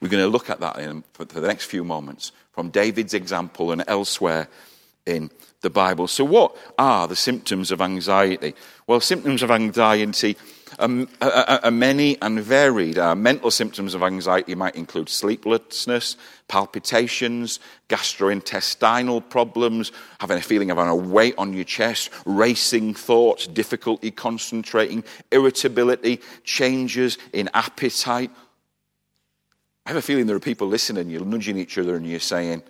We're 0.00 0.08
going 0.08 0.22
to 0.22 0.28
look 0.28 0.50
at 0.50 0.60
that 0.60 0.78
in, 0.78 1.04
for 1.12 1.24
the 1.24 1.40
next 1.40 1.64
few 1.66 1.84
moments 1.84 2.32
from 2.52 2.70
David's 2.70 3.14
example 3.14 3.72
and 3.72 3.82
elsewhere 3.86 4.48
in 5.06 5.30
the 5.60 5.70
Bible. 5.70 6.06
So, 6.06 6.24
what 6.24 6.56
are 6.78 7.08
the 7.08 7.16
symptoms 7.16 7.70
of 7.70 7.80
anxiety? 7.80 8.54
Well, 8.86 9.00
symptoms 9.00 9.42
of 9.42 9.50
anxiety 9.50 10.36
are, 10.78 11.06
are, 11.20 11.60
are 11.64 11.70
many 11.70 12.20
and 12.20 12.40
varied. 12.40 12.98
Uh, 12.98 13.14
mental 13.14 13.50
symptoms 13.50 13.94
of 13.94 14.02
anxiety 14.02 14.54
might 14.54 14.74
include 14.76 15.08
sleeplessness, 15.08 16.16
palpitations, 16.48 17.60
gastrointestinal 17.88 19.28
problems, 19.28 19.92
having 20.20 20.38
a 20.38 20.42
feeling 20.42 20.70
of 20.70 20.78
a 20.78 20.94
weight 20.94 21.34
on 21.38 21.52
your 21.52 21.64
chest, 21.64 22.10
racing 22.24 22.94
thoughts, 22.94 23.46
difficulty 23.46 24.10
concentrating, 24.10 25.04
irritability, 25.30 26.20
changes 26.44 27.18
in 27.32 27.48
appetite. 27.54 28.30
I 29.86 29.90
have 29.90 29.98
a 29.98 30.02
feeling 30.02 30.26
there 30.26 30.36
are 30.36 30.40
people 30.40 30.66
listening, 30.66 31.10
you're 31.10 31.24
nudging 31.24 31.58
each 31.58 31.76
other 31.78 31.96
and 31.96 32.06
you're 32.06 32.20
saying, 32.20 32.62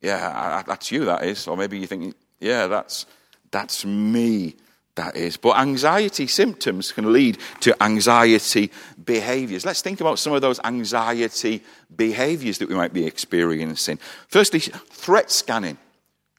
Yeah, 0.00 0.62
that's 0.66 0.92
you, 0.92 1.04
that 1.06 1.24
is. 1.24 1.46
Or 1.46 1.56
maybe 1.56 1.78
you're 1.78 1.88
thinking, 1.88 2.14
Yeah, 2.38 2.66
that's, 2.68 3.06
that's 3.50 3.84
me 3.84 4.56
that 4.96 5.16
is. 5.16 5.36
But 5.36 5.58
anxiety 5.58 6.26
symptoms 6.26 6.92
can 6.92 7.12
lead 7.12 7.38
to 7.60 7.80
anxiety 7.82 8.70
behaviors. 9.04 9.64
Let's 9.64 9.82
think 9.82 10.00
about 10.00 10.18
some 10.18 10.32
of 10.32 10.42
those 10.42 10.60
anxiety 10.64 11.62
behaviors 11.96 12.58
that 12.58 12.68
we 12.68 12.74
might 12.74 12.92
be 12.92 13.06
experiencing. 13.06 13.98
Firstly, 14.28 14.60
threat 14.60 15.30
scanning. 15.30 15.78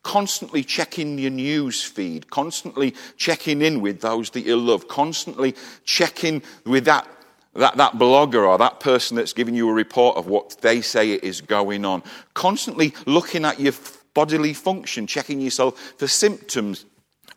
Constantly 0.02 0.64
checking 0.64 1.16
your 1.16 1.30
news 1.30 1.84
feed, 1.84 2.28
constantly 2.28 2.92
checking 3.16 3.62
in 3.62 3.80
with 3.80 4.00
those 4.00 4.30
that 4.30 4.40
you 4.40 4.56
love, 4.56 4.88
constantly 4.88 5.54
checking 5.84 6.42
with 6.66 6.84
that 6.86 7.06
that, 7.54 7.76
that 7.76 7.92
blogger 7.92 8.48
or 8.48 8.56
that 8.58 8.80
person 8.80 9.16
that's 9.16 9.32
giving 9.32 9.54
you 9.54 9.68
a 9.68 9.72
report 9.72 10.16
of 10.16 10.26
what 10.26 10.56
they 10.62 10.80
say 10.80 11.12
is 11.12 11.40
going 11.40 11.84
on. 11.84 12.02
Constantly 12.34 12.94
looking 13.06 13.44
at 13.44 13.60
your 13.60 13.74
bodily 14.14 14.54
function, 14.54 15.06
checking 15.06 15.40
yourself 15.40 15.78
for 15.98 16.06
symptoms 16.06 16.86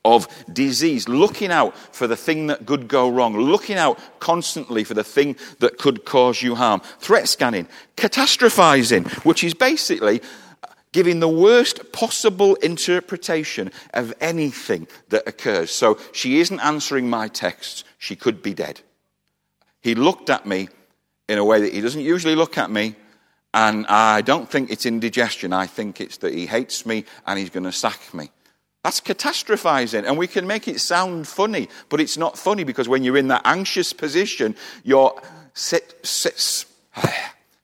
of 0.06 0.28
disease, 0.54 1.10
looking 1.10 1.52
out 1.52 1.76
for 1.94 2.08
the 2.08 2.16
thing 2.16 2.48
that 2.48 2.66
could 2.66 2.88
go 2.88 3.10
wrong, 3.10 3.36
looking 3.36 3.76
out 3.76 4.00
constantly 4.20 4.86
for 4.86 4.94
the 4.94 5.04
thing 5.04 5.36
that 5.60 5.78
could 5.78 6.06
cause 6.06 6.42
you 6.42 6.56
harm, 6.56 6.80
threat 7.00 7.28
scanning, 7.28 7.68
catastrophizing, 7.98 9.12
which 9.26 9.44
is 9.44 9.54
basically 9.54 10.22
giving 10.94 11.20
the 11.20 11.28
worst 11.28 11.92
possible 11.92 12.56
interpretation 12.56 13.70
of 13.94 14.14
anything 14.22 14.88
that 15.10 15.28
occurs. 15.28 15.70
So 15.70 16.00
she 16.14 16.40
isn't 16.40 16.62
answering 16.62 17.10
my 17.10 17.28
texts, 17.28 17.84
she 17.98 18.16
could 18.16 18.42
be 18.42 18.54
dead. 18.54 18.80
He 19.82 19.94
looked 19.94 20.30
at 20.30 20.46
me 20.46 20.70
in 21.28 21.38
a 21.38 21.44
way 21.44 21.60
that 21.60 21.74
he 21.74 21.82
doesn't 21.82 22.02
usually 22.02 22.36
look 22.36 22.58
at 22.58 22.72
me. 22.72 22.96
And 23.54 23.86
I 23.88 24.22
don't 24.22 24.50
think 24.50 24.70
it's 24.70 24.86
indigestion. 24.86 25.54
I 25.54 25.66
think 25.66 26.00
it's 26.00 26.18
that 26.18 26.34
he 26.34 26.46
hates 26.46 26.86
me 26.86 27.06
and 27.26 27.40
he's 27.40 27.50
going 27.50 27.64
to 27.64 27.72
sack 27.72 28.14
me. 28.14 28.30
That's 28.86 29.02
catastrophizing. 29.02 30.06
And 30.06 30.16
we 30.16 30.28
can 30.28 30.46
make 30.46 30.68
it 30.68 30.80
sound 30.80 31.28
funny, 31.28 31.70
but 31.90 32.00
it's 32.00 32.18
not 32.18 32.38
funny 32.38 32.64
because 32.64 32.88
when 32.88 33.04
you're 33.04 33.18
in 33.18 33.30
that 33.30 33.42
anxious 33.44 33.94
position, 33.94 34.56
your 34.84 35.20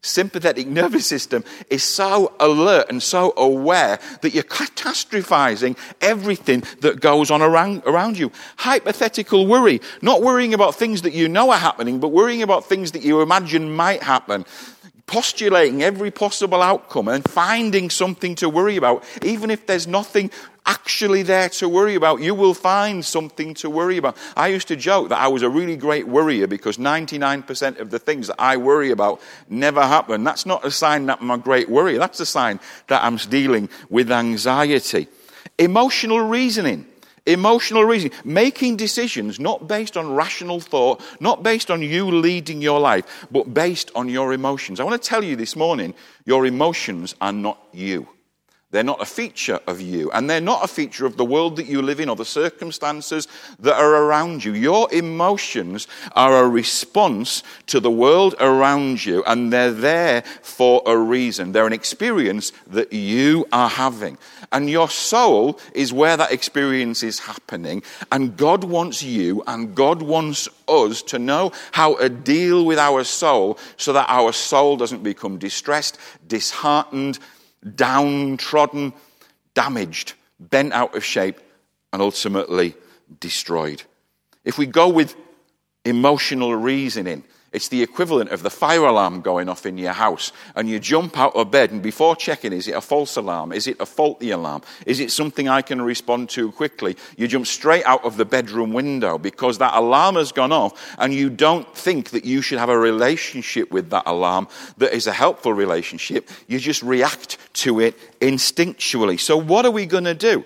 sympathetic 0.01 0.65
nervous 0.65 1.05
system 1.05 1.43
is 1.69 1.83
so 1.83 2.33
alert 2.39 2.87
and 2.89 3.03
so 3.03 3.35
aware 3.37 3.99
that 4.21 4.33
you're 4.33 4.43
catastrophizing 4.43 5.77
everything 6.01 6.63
that 6.79 7.01
goes 7.01 7.29
on 7.29 7.43
around, 7.43 7.83
around 7.85 8.17
you. 8.17 8.31
Hypothetical 8.57 9.45
worry, 9.45 9.79
not 10.01 10.23
worrying 10.23 10.55
about 10.55 10.73
things 10.73 11.03
that 11.03 11.13
you 11.13 11.29
know 11.29 11.51
are 11.51 11.59
happening, 11.59 11.99
but 11.99 12.07
worrying 12.07 12.41
about 12.41 12.65
things 12.65 12.93
that 12.93 13.03
you 13.03 13.21
imagine 13.21 13.71
might 13.71 14.01
happen 14.01 14.43
postulating 15.11 15.83
every 15.83 16.09
possible 16.09 16.61
outcome 16.61 17.09
and 17.09 17.29
finding 17.29 17.89
something 17.89 18.33
to 18.33 18.47
worry 18.47 18.77
about, 18.77 19.03
even 19.21 19.51
if 19.51 19.67
there's 19.67 19.85
nothing 19.85 20.31
actually 20.65 21.23
there 21.23 21.49
to 21.49 21.67
worry 21.67 21.95
about. 21.95 22.21
You 22.21 22.35
will 22.35 22.53
find 22.53 23.03
something 23.03 23.53
to 23.55 23.69
worry 23.69 23.97
about. 23.97 24.17
I 24.35 24.47
used 24.47 24.67
to 24.69 24.75
joke 24.75 25.09
that 25.09 25.19
I 25.19 25.27
was 25.27 25.41
a 25.41 25.49
really 25.49 25.75
great 25.75 26.07
worrier 26.07 26.47
because 26.47 26.77
99% 26.77 27.79
of 27.79 27.89
the 27.89 27.99
things 27.99 28.27
that 28.27 28.35
I 28.39 28.57
worry 28.57 28.91
about 28.91 29.21
never 29.49 29.81
happen. 29.81 30.23
That's 30.23 30.45
not 30.45 30.65
a 30.65 30.71
sign 30.71 31.05
that 31.07 31.19
I'm 31.21 31.31
a 31.31 31.37
great 31.37 31.69
worrier. 31.69 31.97
That's 31.99 32.19
a 32.19 32.25
sign 32.25 32.59
that 32.87 33.03
I'm 33.03 33.17
dealing 33.17 33.69
with 33.89 34.11
anxiety. 34.11 35.07
Emotional 35.57 36.21
reasoning. 36.21 36.85
Emotional 37.27 37.83
reasoning, 37.83 38.17
making 38.25 38.77
decisions 38.77 39.39
not 39.39 39.67
based 39.67 39.95
on 39.95 40.15
rational 40.15 40.59
thought, 40.59 41.03
not 41.19 41.43
based 41.43 41.69
on 41.69 41.79
you 41.83 42.09
leading 42.09 42.63
your 42.63 42.79
life, 42.79 43.27
but 43.29 43.53
based 43.53 43.91
on 43.93 44.09
your 44.09 44.33
emotions. 44.33 44.79
I 44.79 44.83
want 44.83 44.99
to 44.99 45.07
tell 45.07 45.23
you 45.23 45.35
this 45.35 45.55
morning 45.55 45.93
your 46.25 46.47
emotions 46.47 47.13
are 47.21 47.31
not 47.31 47.59
you. 47.71 48.07
They're 48.71 48.83
not 48.83 49.01
a 49.01 49.05
feature 49.05 49.59
of 49.67 49.81
you, 49.81 50.09
and 50.11 50.29
they're 50.29 50.39
not 50.39 50.63
a 50.63 50.67
feature 50.67 51.05
of 51.05 51.17
the 51.17 51.25
world 51.25 51.57
that 51.57 51.67
you 51.67 51.81
live 51.81 51.99
in 51.99 52.09
or 52.09 52.15
the 52.15 52.25
circumstances 52.25 53.27
that 53.59 53.75
are 53.75 54.05
around 54.05 54.45
you. 54.45 54.53
Your 54.53 54.91
emotions 54.93 55.87
are 56.13 56.43
a 56.43 56.47
response 56.47 57.43
to 57.67 57.81
the 57.81 57.91
world 57.91 58.33
around 58.39 59.05
you, 59.05 59.23
and 59.25 59.51
they're 59.51 59.73
there 59.73 60.21
for 60.41 60.81
a 60.85 60.97
reason. 60.97 61.51
They're 61.51 61.67
an 61.67 61.73
experience 61.73 62.53
that 62.67 62.93
you 62.93 63.45
are 63.51 63.69
having. 63.69 64.17
And 64.53 64.69
your 64.69 64.89
soul 64.89 65.59
is 65.73 65.91
where 65.91 66.15
that 66.15 66.31
experience 66.31 67.03
is 67.03 67.19
happening, 67.19 67.83
and 68.11 68.37
God 68.37 68.63
wants 68.63 69.03
you 69.03 69.43
and 69.47 69.75
God 69.75 70.01
wants 70.01 70.47
us 70.67 71.01
to 71.03 71.19
know 71.19 71.51
how 71.71 71.95
to 71.95 72.09
deal 72.09 72.65
with 72.65 72.79
our 72.79 73.03
soul 73.03 73.57
so 73.77 73.93
that 73.93 74.09
our 74.09 74.31
soul 74.31 74.77
doesn't 74.77 75.03
become 75.03 75.37
distressed, 75.37 75.97
disheartened, 76.27 77.19
downtrodden, 77.75 78.93
damaged, 79.53 80.13
bent 80.39 80.73
out 80.73 80.95
of 80.95 81.03
shape, 81.03 81.39
and 81.93 82.01
ultimately 82.01 82.75
destroyed. 83.19 83.83
If 84.43 84.57
we 84.57 84.65
go 84.65 84.89
with 84.89 85.15
emotional 85.85 86.55
reasoning, 86.55 87.23
it's 87.53 87.67
the 87.67 87.83
equivalent 87.83 88.29
of 88.29 88.43
the 88.43 88.49
fire 88.49 88.85
alarm 88.85 89.19
going 89.19 89.49
off 89.49 89.65
in 89.65 89.77
your 89.77 89.91
house, 89.91 90.31
and 90.55 90.69
you 90.69 90.79
jump 90.79 91.17
out 91.17 91.35
of 91.35 91.51
bed, 91.51 91.71
and 91.71 91.81
before 91.81 92.15
checking, 92.15 92.53
is 92.53 92.69
it 92.69 92.75
a 92.75 92.81
false 92.81 93.17
alarm? 93.17 93.51
Is 93.51 93.67
it 93.67 93.75
a 93.81 93.85
faulty 93.85 94.31
alarm? 94.31 94.61
Is 94.85 95.01
it 95.01 95.11
something 95.11 95.49
I 95.49 95.61
can 95.61 95.81
respond 95.81 96.29
to 96.29 96.51
quickly? 96.53 96.95
You 97.17 97.27
jump 97.27 97.45
straight 97.47 97.83
out 97.83 98.05
of 98.05 98.15
the 98.15 98.23
bedroom 98.23 98.71
window 98.71 99.17
because 99.17 99.57
that 99.57 99.73
alarm 99.75 100.15
has 100.15 100.31
gone 100.31 100.53
off, 100.53 100.95
and 100.97 101.13
you 101.13 101.29
don't 101.29 101.67
think 101.75 102.11
that 102.11 102.23
you 102.23 102.41
should 102.41 102.59
have 102.59 102.69
a 102.69 102.77
relationship 102.77 103.69
with 103.69 103.89
that 103.89 104.03
alarm 104.05 104.47
that 104.77 104.93
is 104.93 105.07
a 105.07 105.13
helpful 105.13 105.53
relationship. 105.53 106.29
You 106.47 106.57
just 106.57 106.81
react 106.81 107.37
to 107.55 107.81
it 107.81 107.97
instinctually. 108.21 109.19
So, 109.19 109.35
what 109.35 109.65
are 109.65 109.71
we 109.71 109.85
going 109.85 110.05
to 110.05 110.15
do? 110.15 110.45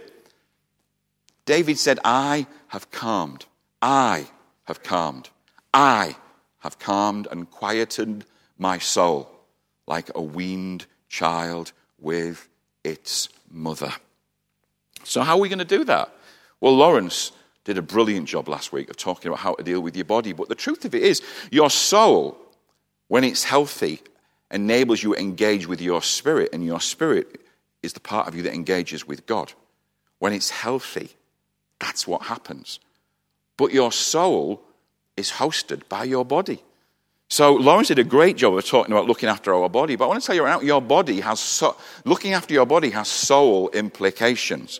David 1.46 1.78
said, 1.78 2.00
I 2.04 2.48
have 2.70 2.90
calmed. 2.90 3.46
I 3.80 4.26
have 4.64 4.82
calmed. 4.82 5.30
I 5.72 6.16
have 6.66 6.80
calmed 6.80 7.28
and 7.30 7.50
quieted 7.52 8.26
my 8.58 8.80
soul 8.80 9.30
like 9.86 10.10
a 10.16 10.22
weaned 10.22 10.88
child 11.08 11.72
with 12.00 12.50
its 12.84 13.30
mother. 13.52 13.94
So, 15.04 15.22
how 15.22 15.38
are 15.38 15.40
we 15.40 15.48
going 15.48 15.60
to 15.60 15.66
do 15.66 15.84
that? 15.84 16.12
Well, 16.60 16.76
Lawrence 16.76 17.32
did 17.66 17.78
a 17.78 17.84
brilliant 17.84 18.28
job 18.28 18.50
last 18.50 18.72
week 18.72 18.90
of 18.90 18.98
talking 18.98 19.30
about 19.30 19.42
how 19.42 19.54
to 19.54 19.64
deal 19.64 19.80
with 19.80 19.96
your 19.96 20.06
body. 20.06 20.34
But 20.34 20.50
the 20.50 20.56
truth 20.56 20.86
of 20.86 20.96
it 20.96 21.04
is, 21.04 21.22
your 21.52 21.70
soul, 21.70 22.36
when 23.10 23.24
it's 23.24 23.44
healthy, 23.44 24.02
enables 24.50 25.04
you 25.04 25.14
to 25.14 25.20
engage 25.22 25.68
with 25.68 25.82
your 25.82 26.02
spirit, 26.02 26.50
and 26.52 26.66
your 26.66 26.82
spirit 26.82 27.42
is 27.84 27.94
the 27.94 28.00
part 28.00 28.28
of 28.28 28.34
you 28.34 28.42
that 28.42 28.56
engages 28.56 29.08
with 29.08 29.28
God. 29.28 29.54
When 30.18 30.34
it's 30.34 30.50
healthy, 30.50 31.12
that's 31.80 32.08
what 32.08 32.24
happens. 32.24 32.80
But 33.56 33.72
your 33.72 33.92
soul 33.92 34.64
is 35.18 35.32
hosted 35.32 35.82
by 35.90 36.04
your 36.04 36.26
body. 36.26 36.62
So 37.30 37.56
Lawrence 37.56 37.88
did 37.88 38.00
a 38.00 38.04
great 38.04 38.38
job 38.38 38.56
of 38.56 38.66
talking 38.66 38.92
about 38.92 39.08
looking 39.08 39.30
after 39.30 39.54
our 39.54 39.70
body, 39.70 39.96
but 39.96 40.06
I 40.06 40.08
want 40.08 40.22
to 40.22 40.28
tell 40.28 40.36
you 40.36 40.44
right 40.44 40.60
now, 40.60 40.62
your 40.62 40.82
body 40.82 41.22
has 41.22 41.40
so, 41.40 41.76
looking 42.04 42.34
after 42.34 42.54
your 42.54 42.66
body 42.66 42.92
has 42.92 43.08
soul 43.08 43.70
implications. 43.70 44.80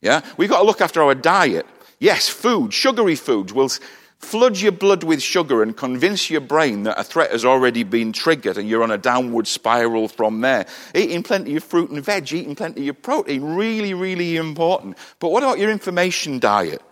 Yeah, 0.00 0.24
we've 0.36 0.50
got 0.50 0.60
to 0.60 0.64
look 0.64 0.80
after 0.80 1.02
our 1.02 1.14
diet. 1.14 1.66
Yes, 2.00 2.28
food, 2.28 2.72
sugary 2.72 3.14
foods 3.14 3.52
will 3.52 3.70
flood 4.18 4.58
your 4.58 4.72
blood 4.72 5.04
with 5.04 5.22
sugar 5.22 5.62
and 5.62 5.76
convince 5.76 6.28
your 6.28 6.40
brain 6.40 6.82
that 6.82 6.98
a 6.98 7.04
threat 7.04 7.30
has 7.30 7.44
already 7.44 7.84
been 7.84 8.12
triggered 8.12 8.58
and 8.58 8.68
you're 8.68 8.82
on 8.82 8.90
a 8.90 8.98
downward 8.98 9.46
spiral 9.46 10.08
from 10.08 10.40
there. 10.40 10.66
Eating 10.94 11.22
plenty 11.22 11.56
of 11.56 11.64
fruit 11.64 11.90
and 11.90 12.04
veg, 12.04 12.32
eating 12.32 12.56
plenty 12.56 12.88
of 12.88 13.00
protein, 13.02 13.42
really, 13.42 13.94
really 13.94 14.36
important. 14.36 14.98
But 15.20 15.30
what 15.30 15.42
about 15.42 15.58
your 15.58 15.70
information 15.70 16.40
diet? 16.40 16.82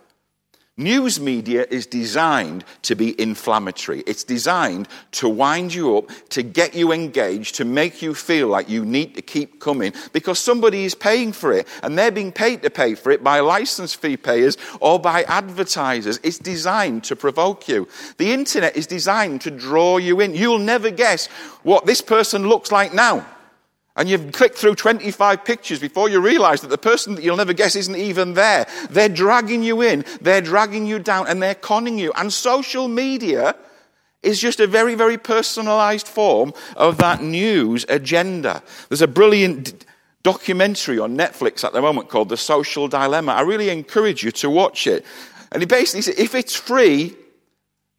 News 0.79 1.19
media 1.19 1.65
is 1.71 1.87
designed 1.87 2.63
to 2.83 2.93
be 2.93 3.19
inflammatory. 3.19 4.03
It's 4.05 4.23
designed 4.23 4.87
to 5.13 5.27
wind 5.27 5.73
you 5.73 5.97
up, 5.97 6.11
to 6.29 6.43
get 6.43 6.75
you 6.75 6.91
engaged, 6.91 7.55
to 7.55 7.65
make 7.65 8.03
you 8.03 8.13
feel 8.13 8.47
like 8.47 8.69
you 8.69 8.85
need 8.85 9.15
to 9.15 9.23
keep 9.23 9.59
coming 9.59 9.91
because 10.13 10.37
somebody 10.37 10.85
is 10.85 10.93
paying 10.93 11.31
for 11.31 11.51
it 11.51 11.67
and 11.81 11.97
they're 11.97 12.11
being 12.11 12.31
paid 12.31 12.61
to 12.61 12.69
pay 12.69 12.93
for 12.93 13.11
it 13.11 13.23
by 13.23 13.39
license 13.39 13.95
fee 13.95 14.17
payers 14.17 14.55
or 14.79 14.99
by 14.99 15.23
advertisers. 15.23 16.19
It's 16.21 16.37
designed 16.37 17.03
to 17.05 17.15
provoke 17.15 17.67
you. 17.67 17.87
The 18.17 18.31
internet 18.31 18.77
is 18.77 18.85
designed 18.85 19.41
to 19.41 19.51
draw 19.51 19.97
you 19.97 20.19
in. 20.19 20.35
You'll 20.35 20.59
never 20.59 20.91
guess 20.91 21.25
what 21.63 21.87
this 21.87 22.01
person 22.01 22.47
looks 22.47 22.71
like 22.71 22.93
now 22.93 23.25
And 23.97 24.07
you've 24.07 24.31
clicked 24.31 24.57
through 24.57 24.75
25 24.75 25.43
pictures 25.43 25.79
before 25.79 26.07
you 26.07 26.21
realize 26.21 26.61
that 26.61 26.69
the 26.69 26.77
person 26.77 27.15
that 27.15 27.23
you'll 27.23 27.35
never 27.35 27.53
guess 27.53 27.75
isn't 27.75 27.95
even 27.95 28.35
there. 28.35 28.67
They're 28.91 29.09
dragging 29.09 29.63
you 29.63 29.81
in, 29.81 30.05
they're 30.21 30.41
dragging 30.41 30.85
you 30.85 30.99
down, 30.99 31.27
and 31.27 31.41
they're 31.41 31.55
conning 31.55 31.97
you. 31.97 32.13
And 32.15 32.31
social 32.31 32.87
media 32.87 33.55
is 34.21 34.39
just 34.39 34.59
a 34.59 34.67
very, 34.67 34.93
very 34.93 35.17
personalized 35.17 36.07
form 36.07 36.53
of 36.75 36.97
that 36.97 37.21
news 37.23 37.85
agenda. 37.89 38.61
There's 38.89 39.01
a 39.01 39.07
brilliant 39.07 39.83
documentary 40.21 40.99
on 40.99 41.17
Netflix 41.17 41.63
at 41.63 41.73
the 41.73 41.81
moment 41.81 42.09
called 42.09 42.29
The 42.29 42.37
Social 42.37 42.87
Dilemma. 42.87 43.31
I 43.31 43.41
really 43.41 43.69
encourage 43.69 44.23
you 44.23 44.31
to 44.31 44.49
watch 44.49 44.85
it. 44.85 45.05
And 45.51 45.61
he 45.61 45.65
basically 45.65 46.01
says 46.01 46.19
if 46.19 46.35
it's 46.35 46.55
free, 46.55 47.15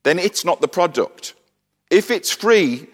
then 0.05 0.19
it's 0.19 0.45
not 0.45 0.61
the 0.61 0.69
product. 0.69 1.35
If 1.91 2.11
it's 2.11 2.31
free, 2.31 2.87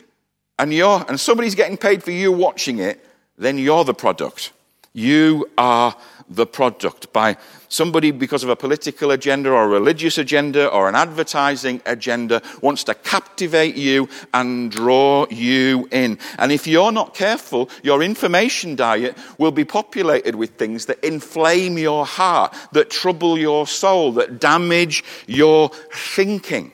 and 0.58 0.72
you're 0.72 1.04
and 1.08 1.18
somebody's 1.18 1.54
getting 1.54 1.76
paid 1.76 2.02
for 2.02 2.10
you 2.10 2.32
watching 2.32 2.78
it, 2.78 3.04
then 3.38 3.58
you're 3.58 3.84
the 3.84 3.94
product. 3.94 4.52
You 4.92 5.50
are 5.58 5.96
the 6.28 6.46
product 6.46 7.12
by 7.12 7.36
somebody 7.68 8.12
because 8.12 8.44
of 8.44 8.48
a 8.48 8.56
political 8.56 9.10
agenda 9.10 9.50
or 9.50 9.64
a 9.64 9.68
religious 9.68 10.18
agenda 10.18 10.68
or 10.68 10.88
an 10.88 10.94
advertising 10.94 11.82
agenda 11.84 12.40
wants 12.62 12.84
to 12.84 12.94
captivate 12.94 13.76
you 13.76 14.08
and 14.32 14.70
draw 14.70 15.26
you 15.30 15.88
in. 15.90 16.18
And 16.38 16.52
if 16.52 16.66
you're 16.66 16.92
not 16.92 17.14
careful, 17.14 17.68
your 17.82 18.02
information 18.02 18.76
diet 18.76 19.16
will 19.38 19.50
be 19.50 19.64
populated 19.64 20.36
with 20.36 20.50
things 20.50 20.86
that 20.86 21.02
inflame 21.04 21.76
your 21.76 22.06
heart, 22.06 22.54
that 22.72 22.90
trouble 22.90 23.36
your 23.36 23.66
soul, 23.66 24.12
that 24.12 24.40
damage 24.40 25.02
your 25.26 25.70
thinking. 25.92 26.72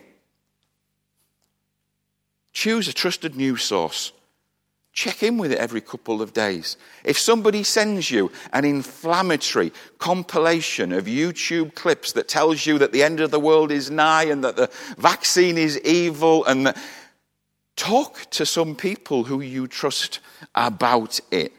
Choose 2.53 2.89
a 2.89 2.93
trusted 2.93 3.37
news 3.37 3.63
source. 3.63 4.13
Check 4.93 5.23
in 5.23 5.39
with 5.39 5.53
it 5.53 5.59
every 5.59 5.81
couple 5.81 6.21
of 6.21 6.33
days. 6.33 6.77
If 7.05 7.17
somebody 7.17 7.63
sends 7.63 8.11
you 8.11 8.33
an 8.53 8.65
inflammatory 8.65 9.73
compilation 9.99 10.93
of 10.93 11.05
YouTube 11.05 11.75
clips 11.77 12.13
that 12.13 12.27
tells 12.27 12.67
you 12.67 12.77
that 12.79 12.91
the 12.91 13.05
end 13.05 13.21
of 13.21 13.31
the 13.31 13.39
world 13.39 13.71
is 13.71 13.91
nigh 13.91 14.25
and 14.25 14.43
that 14.43 14.57
the 14.57 14.69
vaccine 14.99 15.57
is 15.59 15.81
evil, 15.83 16.45
and 16.45 16.75
talk 17.77 18.27
to 18.31 18.45
some 18.45 18.75
people 18.75 19.25
who 19.25 19.41
you 19.41 19.69
trust 19.69 20.19
about 20.57 21.21
it. 21.31 21.53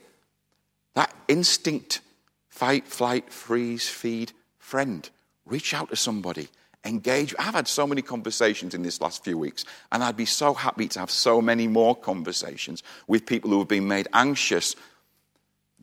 That 0.95 1.15
instinct, 1.30 2.01
fight, 2.49 2.86
flight, 2.86 3.32
freeze, 3.32 3.88
feed, 3.88 4.34
friend. 4.60 5.10
Reach 5.45 5.73
out 5.73 5.89
to 5.89 5.95
somebody 5.95 6.49
engage. 6.84 7.36
I've 7.38 7.54
had 7.54 7.67
so 7.67 7.86
many 7.86 8.02
conversations 8.02 8.74
in 8.74 8.82
this 8.82 9.02
last 9.02 9.24
few 9.24 9.38
weeks, 9.38 9.65
and 9.91 10.04
I'd 10.04 10.17
be 10.17 10.26
so 10.26 10.54
happy 10.54 10.88
to 10.89 11.00
have 11.00 11.12
so 11.12 11.41
many 11.41 11.67
more 11.67 11.96
conversations 11.96 12.84
with 13.08 13.26
people 13.26 13.52
who 13.52 13.60
have 13.60 13.67
been 13.67 13.88
made 13.88 14.08
anxious 14.13 14.76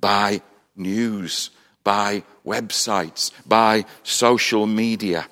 by 0.00 0.42
news, 0.76 1.50
by 1.84 2.22
websites, 2.44 3.32
by 3.46 3.84
social 4.02 4.66
media. 4.66 5.26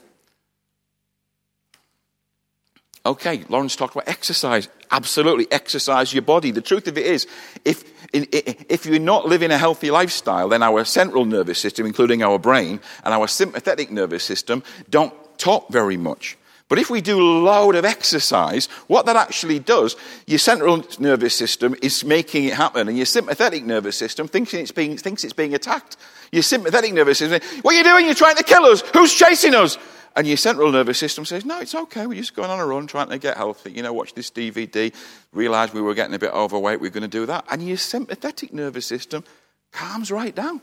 Okay, 3.04 3.44
Lawrence 3.48 3.76
talked 3.76 3.94
about 3.94 4.08
exercise. 4.08 4.68
Absolutely, 4.90 5.46
exercise 5.52 6.12
your 6.12 6.22
body. 6.22 6.50
The 6.50 6.60
truth 6.60 6.88
of 6.88 6.98
it 6.98 7.06
is, 7.06 7.28
if, 7.64 7.84
if 8.12 8.84
you're 8.84 8.98
not 8.98 9.26
living 9.26 9.52
a 9.52 9.58
healthy 9.58 9.92
lifestyle, 9.92 10.48
then 10.48 10.62
our 10.62 10.84
central 10.84 11.24
nervous 11.24 11.60
system, 11.60 11.86
including 11.86 12.24
our 12.24 12.38
brain, 12.38 12.80
and 13.04 13.14
our 13.14 13.28
sympathetic 13.28 13.92
nervous 13.92 14.24
system, 14.24 14.64
don't 14.90 15.14
talk 15.38 15.68
very 15.70 15.96
much. 15.96 16.36
But 16.68 16.80
if 16.80 16.90
we 16.90 17.00
do 17.00 17.20
a 17.20 17.22
load 17.22 17.76
of 17.76 17.84
exercise, 17.84 18.66
what 18.88 19.06
that 19.06 19.14
actually 19.14 19.60
does, 19.60 19.94
your 20.26 20.40
central 20.40 20.84
nervous 20.98 21.34
system 21.34 21.76
is 21.80 22.04
making 22.04 22.44
it 22.44 22.54
happen, 22.54 22.88
and 22.88 22.96
your 22.96 23.06
sympathetic 23.06 23.64
nervous 23.64 23.96
system 23.96 24.26
thinks 24.26 24.52
it's 24.52 24.72
being, 24.72 24.96
thinks 24.96 25.22
it's 25.22 25.32
being 25.32 25.54
attacked. 25.54 25.96
Your 26.32 26.42
sympathetic 26.42 26.92
nervous 26.92 27.18
system, 27.18 27.40
what 27.62 27.74
are 27.74 27.78
you 27.78 27.84
doing? 27.84 28.06
You're 28.06 28.14
trying 28.14 28.34
to 28.36 28.42
kill 28.42 28.64
us. 28.64 28.82
Who's 28.92 29.14
chasing 29.14 29.54
us? 29.54 29.78
And 30.16 30.26
your 30.26 30.38
central 30.38 30.72
nervous 30.72 30.98
system 30.98 31.24
says, 31.24 31.44
no, 31.44 31.60
it's 31.60 31.74
okay. 31.74 32.06
We're 32.06 32.18
just 32.18 32.34
going 32.34 32.50
on 32.50 32.58
a 32.58 32.66
run, 32.66 32.86
trying 32.86 33.10
to 33.10 33.18
get 33.18 33.36
healthy. 33.36 33.70
You 33.70 33.82
know, 33.82 33.92
watch 33.92 34.14
this 34.14 34.30
DVD, 34.30 34.92
realize 35.32 35.72
we 35.72 35.82
were 35.82 35.94
getting 35.94 36.14
a 36.14 36.18
bit 36.18 36.32
overweight, 36.32 36.80
we're 36.80 36.90
going 36.90 37.02
to 37.02 37.08
do 37.08 37.26
that. 37.26 37.44
And 37.50 37.62
your 37.62 37.76
sympathetic 37.76 38.52
nervous 38.52 38.86
system 38.86 39.24
calms 39.72 40.10
right 40.10 40.34
down. 40.34 40.62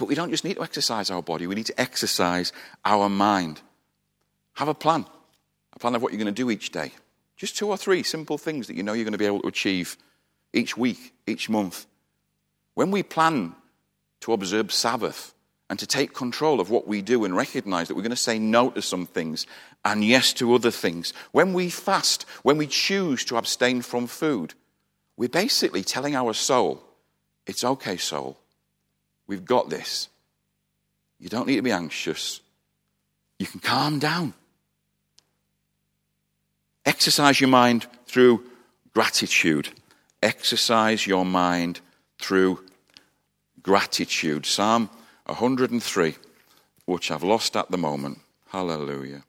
But 0.00 0.08
we 0.08 0.14
don't 0.14 0.30
just 0.30 0.44
need 0.44 0.54
to 0.54 0.62
exercise 0.62 1.10
our 1.10 1.20
body, 1.20 1.46
we 1.46 1.54
need 1.54 1.66
to 1.66 1.78
exercise 1.78 2.54
our 2.86 3.10
mind. 3.10 3.60
Have 4.54 4.68
a 4.68 4.74
plan, 4.74 5.04
a 5.74 5.78
plan 5.78 5.94
of 5.94 6.00
what 6.00 6.10
you're 6.10 6.22
going 6.22 6.34
to 6.34 6.42
do 6.42 6.50
each 6.50 6.70
day. 6.70 6.92
Just 7.36 7.58
two 7.58 7.68
or 7.68 7.76
three 7.76 8.02
simple 8.02 8.38
things 8.38 8.66
that 8.66 8.76
you 8.76 8.82
know 8.82 8.94
you're 8.94 9.04
going 9.04 9.12
to 9.12 9.18
be 9.18 9.26
able 9.26 9.42
to 9.42 9.48
achieve 9.48 9.98
each 10.54 10.74
week, 10.74 11.12
each 11.26 11.50
month. 11.50 11.84
When 12.72 12.90
we 12.90 13.02
plan 13.02 13.54
to 14.20 14.32
observe 14.32 14.72
Sabbath 14.72 15.34
and 15.68 15.78
to 15.78 15.86
take 15.86 16.14
control 16.14 16.60
of 16.60 16.70
what 16.70 16.88
we 16.88 17.02
do 17.02 17.26
and 17.26 17.36
recognize 17.36 17.88
that 17.88 17.94
we're 17.94 18.00
going 18.00 18.08
to 18.08 18.16
say 18.16 18.38
no 18.38 18.70
to 18.70 18.80
some 18.80 19.04
things 19.04 19.46
and 19.84 20.02
yes 20.02 20.32
to 20.32 20.54
other 20.54 20.70
things, 20.70 21.12
when 21.32 21.52
we 21.52 21.68
fast, 21.68 22.22
when 22.42 22.56
we 22.56 22.66
choose 22.66 23.22
to 23.26 23.36
abstain 23.36 23.82
from 23.82 24.06
food, 24.06 24.54
we're 25.18 25.28
basically 25.28 25.82
telling 25.82 26.16
our 26.16 26.32
soul, 26.32 26.82
it's 27.46 27.64
okay, 27.64 27.98
soul. 27.98 28.39
We've 29.30 29.44
got 29.44 29.70
this. 29.70 30.08
You 31.20 31.28
don't 31.28 31.46
need 31.46 31.54
to 31.54 31.62
be 31.62 31.70
anxious. 31.70 32.40
You 33.38 33.46
can 33.46 33.60
calm 33.60 34.00
down. 34.00 34.34
Exercise 36.84 37.40
your 37.40 37.48
mind 37.48 37.86
through 38.06 38.42
gratitude. 38.92 39.68
Exercise 40.20 41.06
your 41.06 41.24
mind 41.24 41.78
through 42.18 42.58
gratitude. 43.62 44.46
Psalm 44.46 44.90
103, 45.26 46.16
which 46.86 47.12
I've 47.12 47.22
lost 47.22 47.56
at 47.56 47.70
the 47.70 47.78
moment. 47.78 48.18
Hallelujah. 48.48 49.22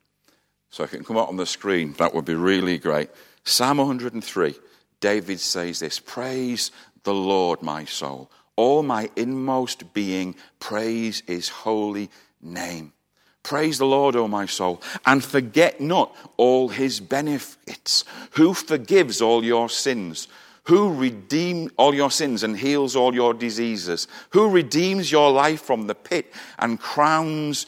So 0.71 0.83
if 0.83 0.95
it 0.95 0.97
can 0.97 1.05
come 1.05 1.17
up 1.17 1.29
on 1.29 1.37
the 1.37 1.45
screen, 1.45 1.93
that 1.99 2.15
would 2.15 2.25
be 2.25 2.33
really 2.33 2.79
great. 2.79 3.11
Psalm 3.43 3.77
103, 3.77 4.55
David 4.99 5.39
says 5.39 5.79
this 5.79 5.99
Praise 5.99 6.71
the 7.03 7.13
Lord, 7.13 7.61
my 7.61 7.85
soul 7.85 8.31
all 8.61 8.83
my 8.83 9.09
inmost 9.15 9.91
being, 9.91 10.35
praise 10.59 11.23
his 11.25 11.49
holy 11.49 12.11
name. 12.41 12.93
Praise 13.41 13.79
the 13.79 13.87
Lord, 13.87 14.15
O 14.15 14.27
my 14.27 14.45
soul, 14.45 14.83
and 15.03 15.23
forget 15.23 15.81
not 15.81 16.15
all 16.37 16.69
his 16.69 16.99
benefits. 16.99 18.05
Who 18.33 18.53
forgives 18.53 19.19
all 19.19 19.43
your 19.43 19.67
sins? 19.67 20.27
Who 20.65 20.93
redeems 20.93 21.71
all 21.75 21.95
your 21.95 22.11
sins 22.11 22.43
and 22.43 22.55
heals 22.55 22.95
all 22.95 23.15
your 23.15 23.33
diseases? 23.33 24.07
Who 24.29 24.47
redeems 24.47 25.11
your 25.11 25.31
life 25.31 25.63
from 25.63 25.87
the 25.87 25.95
pit 25.95 26.31
and 26.59 26.79
crowns, 26.79 27.65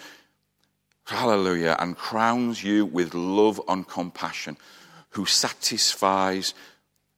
hallelujah, 1.06 1.76
and 1.80 1.98
crowns 1.98 2.64
you 2.64 2.86
with 2.86 3.16
love 3.16 3.60
and 3.68 3.88
compassion? 3.88 4.58
Who 5.10 5.26
satisfies 5.26 6.54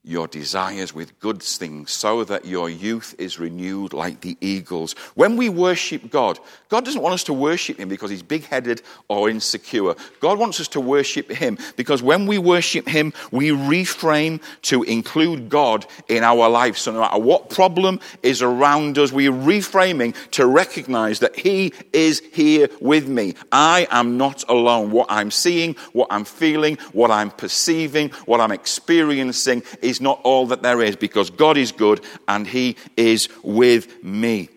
your 0.06 0.28
desires 0.28 0.94
with 0.94 1.20
good 1.20 1.41
things 1.41 1.91
so 1.91 2.24
that 2.24 2.46
your 2.46 2.70
youth 2.70 3.15
is 3.18 3.39
renewed 3.39 3.91
like 3.91 4.22
the 4.22 4.38
eagles. 4.39 4.94
When 5.15 5.36
we 5.36 5.50
worship 5.50 6.12
God, 6.12 6.39
God 6.70 6.86
doesn't 6.86 7.02
want 7.02 7.13
us 7.15 7.24
to 7.26 7.34
worship 7.34 7.80
Him 7.80 7.89
because 7.89 8.12
He's 8.12 8.22
big 8.22 8.46
headed 8.46 8.84
or 9.08 9.30
insecure. 9.30 9.96
God 10.20 10.38
wants 10.38 10.60
us 10.60 10.68
to 10.70 10.80
worship 10.80 11.32
Him 11.32 11.58
because 11.76 12.04
when 12.04 12.28
we 12.28 12.38
worship 12.38 12.88
Him, 12.88 13.13
we 13.32 13.50
reframe 13.50 14.41
to 14.63 14.84
include 14.84 15.50
God 15.50 15.86
in 16.08 16.24
our 16.24 16.50
life. 16.50 16.78
So 16.78 16.91
no 16.91 17.00
matter 17.02 17.20
what 17.20 17.50
problem 17.50 18.00
is 18.22 18.41
around 18.41 18.98
us, 19.00 19.12
we're 19.12 19.32
reframing 19.32 20.15
to 20.32 20.46
recognize 20.46 21.20
that 21.20 21.36
He 21.36 21.74
is 21.94 22.22
here 22.32 22.70
with 22.80 23.08
me. 23.08 23.34
I 23.52 23.88
am 23.89 24.18
not 24.18 24.44
alone. 24.50 24.91
What 24.91 25.08
I'm 25.10 25.32
seeing, 25.32 25.76
what 25.94 26.08
I'm 26.12 26.26
feeling, 26.26 26.78
what 26.91 27.10
I'm 27.10 27.32
perceiving, 27.32 28.10
what 28.26 28.39
I'm 28.39 28.52
experiencing 28.52 29.63
is 29.82 29.94
is 29.95 30.01
not 30.01 30.19
all 30.23 30.47
that 30.47 30.62
there 30.62 30.81
is 30.81 30.95
because 30.95 31.29
God 31.29 31.58
is 31.58 31.71
good 31.71 32.01
and 32.27 32.45
He 32.45 32.75
is 32.97 33.29
with 33.43 34.03
me. 34.03 34.49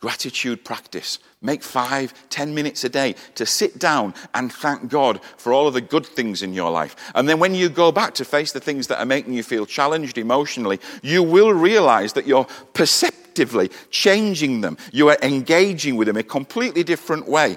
Gratitude 0.00 0.62
practice. 0.62 1.18
Make 1.40 1.62
five, 1.62 2.12
ten 2.28 2.54
minutes 2.54 2.84
a 2.84 2.90
day 2.90 3.14
to 3.36 3.46
sit 3.46 3.78
down 3.78 4.12
and 4.34 4.52
thank 4.52 4.90
God 4.90 5.20
for 5.38 5.52
all 5.54 5.66
of 5.66 5.72
the 5.72 5.80
good 5.80 6.04
things 6.04 6.42
in 6.42 6.52
your 6.52 6.70
life. 6.70 6.94
And 7.14 7.26
then 7.26 7.40
when 7.40 7.54
you 7.54 7.70
go 7.70 7.90
back 7.90 8.12
to 8.14 8.24
face 8.24 8.52
the 8.52 8.60
things 8.60 8.88
that 8.88 8.98
are 8.98 9.06
making 9.06 9.32
you 9.32 9.42
feel 9.42 9.64
challenged 9.64 10.18
emotionally, 10.18 10.78
you 11.02 11.22
will 11.22 11.54
realize 11.54 12.12
that 12.12 12.26
you're 12.26 12.46
perceptively 12.74 13.70
changing 13.90 14.60
them. 14.60 14.76
You 14.92 15.08
are 15.08 15.18
engaging 15.22 15.96
with 15.96 16.08
them 16.08 16.18
a 16.18 16.22
completely 16.22 16.84
different 16.84 17.26
way. 17.26 17.56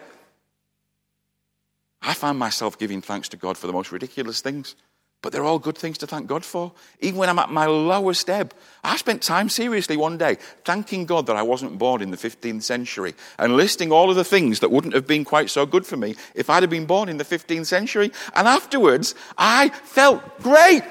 I 2.02 2.14
find 2.14 2.40
myself 2.40 2.80
giving 2.80 3.02
thanks 3.02 3.28
to 3.30 3.38
God 3.38 3.58
for 3.58 3.68
the 3.68 3.74
most 3.74 3.92
ridiculous 3.92 4.40
things. 4.40 4.76
But 5.22 5.34
they're 5.34 5.44
all 5.44 5.60
good 5.60 5.78
things 5.78 5.98
to 5.98 6.08
thank 6.08 6.28
God 6.28 6.46
for. 6.46 6.72
Even 7.02 7.20
when 7.20 7.28
I'm 7.28 7.40
at 7.40 7.52
my 7.52 7.66
lowest 7.66 8.30
ebb, 8.30 8.54
I 8.86 8.96
spent 8.96 9.22
time 9.22 9.50
seriously 9.50 9.98
one 9.98 10.18
day 10.18 10.38
thanking 10.64 11.06
God 11.06 11.26
that 11.28 11.36
I 11.36 11.42
wasn't 11.42 11.78
born 11.78 12.02
in 12.02 12.12
the 12.12 12.18
15th 12.18 12.64
century 12.64 13.14
and 13.38 13.58
listing 13.58 13.92
all 13.92 14.10
of 14.10 14.16
the 14.16 14.24
things 14.24 14.62
that 14.62 14.72
wouldn't 14.72 14.94
have 14.94 15.08
been 15.08 15.26
quite 15.26 15.50
so 15.50 15.66
good 15.66 15.86
for 15.86 15.98
me 15.98 16.16
if 16.36 16.50
I'd 16.50 16.64
have 16.64 16.70
been 16.70 16.86
born 16.86 17.10
in 17.10 17.18
the 17.18 17.26
15th 17.26 17.66
century. 17.66 18.14
And 18.34 18.48
afterwards, 18.48 19.14
I 19.38 19.70
felt 19.70 20.42
great. 20.42 20.84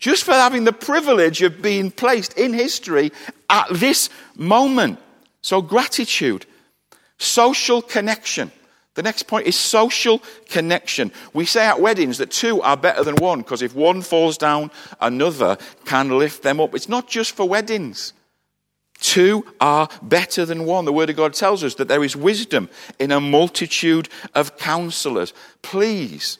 just 0.00 0.24
for 0.24 0.32
having 0.32 0.64
the 0.64 0.72
privilege 0.72 1.42
of 1.42 1.62
being 1.62 1.90
placed 1.90 2.32
in 2.38 2.54
history 2.54 3.12
at 3.50 3.66
this 3.70 4.08
moment. 4.34 4.98
So, 5.42 5.62
gratitude, 5.62 6.46
social 7.18 7.82
connection. 7.82 8.50
The 9.00 9.04
next 9.04 9.22
point 9.22 9.46
is 9.46 9.56
social 9.56 10.22
connection. 10.50 11.10
We 11.32 11.46
say 11.46 11.64
at 11.64 11.80
weddings 11.80 12.18
that 12.18 12.30
two 12.30 12.60
are 12.60 12.76
better 12.76 13.02
than 13.02 13.16
one 13.16 13.38
because 13.38 13.62
if 13.62 13.74
one 13.74 14.02
falls 14.02 14.36
down, 14.36 14.70
another 15.00 15.56
can 15.86 16.18
lift 16.18 16.42
them 16.42 16.60
up. 16.60 16.74
It's 16.74 16.86
not 16.86 17.08
just 17.08 17.34
for 17.34 17.48
weddings. 17.48 18.12
Two 19.00 19.46
are 19.58 19.88
better 20.02 20.44
than 20.44 20.66
one. 20.66 20.84
The 20.84 20.92
Word 20.92 21.08
of 21.08 21.16
God 21.16 21.32
tells 21.32 21.64
us 21.64 21.76
that 21.76 21.88
there 21.88 22.04
is 22.04 22.14
wisdom 22.14 22.68
in 22.98 23.10
a 23.10 23.20
multitude 23.20 24.10
of 24.34 24.58
counselors. 24.58 25.32
Please 25.62 26.36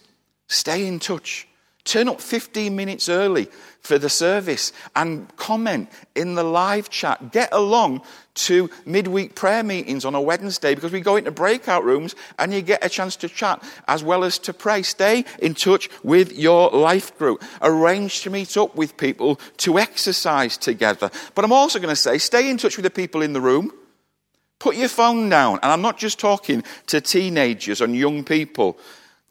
stay 0.46 0.86
in 0.86 0.98
touch. 0.98 1.48
Turn 1.84 2.10
up 2.10 2.20
15 2.20 2.76
minutes 2.76 3.08
early 3.08 3.48
for 3.82 3.98
the 3.98 4.08
service 4.08 4.72
and 4.94 5.34
comment 5.36 5.90
in 6.14 6.34
the 6.34 6.42
live 6.42 6.90
chat. 6.90 7.32
Get 7.32 7.48
along 7.52 8.02
to 8.34 8.70
midweek 8.86 9.34
prayer 9.34 9.62
meetings 9.62 10.04
on 10.04 10.14
a 10.14 10.20
Wednesday 10.20 10.74
because 10.74 10.92
we 10.92 11.00
go 11.00 11.16
into 11.16 11.30
breakout 11.30 11.84
rooms 11.84 12.14
and 12.38 12.54
you 12.54 12.62
get 12.62 12.84
a 12.84 12.88
chance 12.88 13.16
to 13.16 13.28
chat 13.28 13.62
as 13.88 14.04
well 14.04 14.24
as 14.24 14.38
to 14.38 14.52
pray. 14.52 14.82
Stay 14.82 15.24
in 15.40 15.54
touch 15.54 15.88
with 16.02 16.32
your 16.32 16.70
life 16.70 17.16
group. 17.18 17.42
Arrange 17.62 18.22
to 18.22 18.30
meet 18.30 18.56
up 18.56 18.74
with 18.76 18.96
people 18.96 19.40
to 19.58 19.78
exercise 19.78 20.56
together. 20.56 21.10
But 21.34 21.44
I'm 21.44 21.52
also 21.52 21.78
going 21.78 21.94
to 21.94 21.96
say 21.96 22.18
stay 22.18 22.48
in 22.48 22.58
touch 22.58 22.76
with 22.76 22.84
the 22.84 22.90
people 22.90 23.22
in 23.22 23.32
the 23.32 23.40
room. 23.40 23.72
Put 24.58 24.76
your 24.76 24.88
phone 24.88 25.30
down. 25.30 25.58
And 25.62 25.72
I'm 25.72 25.82
not 25.82 25.98
just 25.98 26.18
talking 26.18 26.62
to 26.86 27.00
teenagers 27.00 27.80
and 27.80 27.96
young 27.96 28.24
people. 28.24 28.78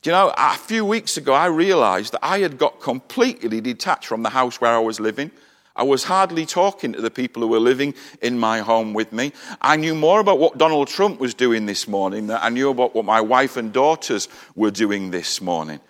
Do 0.02 0.10
you 0.10 0.16
know, 0.16 0.34
a 0.38 0.56
few 0.56 0.86
weeks 0.86 1.18
ago, 1.18 1.34
I 1.34 1.48
realized 1.48 2.14
that 2.14 2.24
I 2.24 2.40
had 2.40 2.58
got 2.58 2.80
completely 2.80 3.60
detached 3.60 4.06
from 4.06 4.24
the 4.24 4.30
house 4.30 4.62
where 4.62 4.72
I 4.72 4.80
was 4.80 5.00
living. 5.00 5.30
I 5.76 5.84
was 5.84 6.06
hardly 6.06 6.46
talking 6.46 6.94
to 6.94 7.02
the 7.02 7.12
people 7.12 7.42
who 7.42 7.50
were 7.50 7.60
living 7.60 7.94
in 8.22 8.40
my 8.40 8.60
home 8.60 8.94
with 8.94 9.12
me. 9.12 9.34
I 9.62 9.76
knew 9.76 9.96
more 9.96 10.22
about 10.22 10.40
what 10.40 10.58
Donald 10.58 10.88
Trump 10.88 11.20
was 11.20 11.34
doing 11.34 11.66
this 11.66 11.88
morning 11.88 12.28
than 12.28 12.40
I 12.42 12.50
knew 12.50 12.70
about 12.70 12.96
what 12.96 13.06
my 13.06 13.20
wife 13.20 13.58
and 13.58 13.74
daughters 13.74 14.30
were 14.56 14.72
doing 14.72 15.12
this 15.12 15.42
morning. 15.42 15.82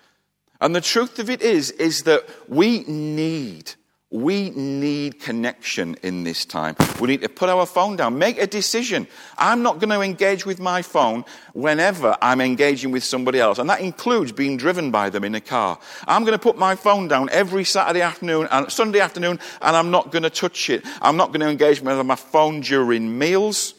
And 0.60 0.74
the 0.74 0.80
truth 0.80 1.18
of 1.20 1.30
it 1.30 1.40
is, 1.40 1.70
is 1.72 2.02
that 2.02 2.28
we 2.48 2.80
need 2.84 3.74
we 4.10 4.50
need 4.50 5.20
connection 5.20 5.96
in 6.02 6.24
this 6.24 6.44
time. 6.44 6.74
We 7.00 7.06
need 7.06 7.22
to 7.22 7.28
put 7.28 7.48
our 7.48 7.64
phone 7.64 7.94
down, 7.94 8.18
make 8.18 8.38
a 8.38 8.46
decision. 8.46 9.06
I'm 9.38 9.62
not 9.62 9.78
going 9.78 9.90
to 9.90 10.00
engage 10.00 10.44
with 10.44 10.58
my 10.58 10.82
phone 10.82 11.24
whenever 11.52 12.16
I'm 12.20 12.40
engaging 12.40 12.90
with 12.90 13.04
somebody 13.04 13.38
else, 13.38 13.58
and 13.58 13.70
that 13.70 13.80
includes 13.80 14.32
being 14.32 14.56
driven 14.56 14.90
by 14.90 15.10
them 15.10 15.22
in 15.22 15.36
a 15.36 15.40
car. 15.40 15.78
I'm 16.08 16.24
going 16.24 16.36
to 16.36 16.42
put 16.42 16.58
my 16.58 16.74
phone 16.74 17.06
down 17.06 17.28
every 17.30 17.64
Saturday 17.64 18.00
afternoon 18.00 18.48
and 18.50 18.70
Sunday 18.70 18.98
afternoon, 18.98 19.38
and 19.62 19.76
I'm 19.76 19.92
not 19.92 20.10
going 20.10 20.24
to 20.24 20.30
touch 20.30 20.70
it. 20.70 20.84
I'm 21.00 21.16
not 21.16 21.28
going 21.28 21.40
to 21.40 21.48
engage 21.48 21.80
with 21.80 22.04
my 22.04 22.16
phone 22.16 22.62
during 22.62 23.16
meals. 23.16 23.74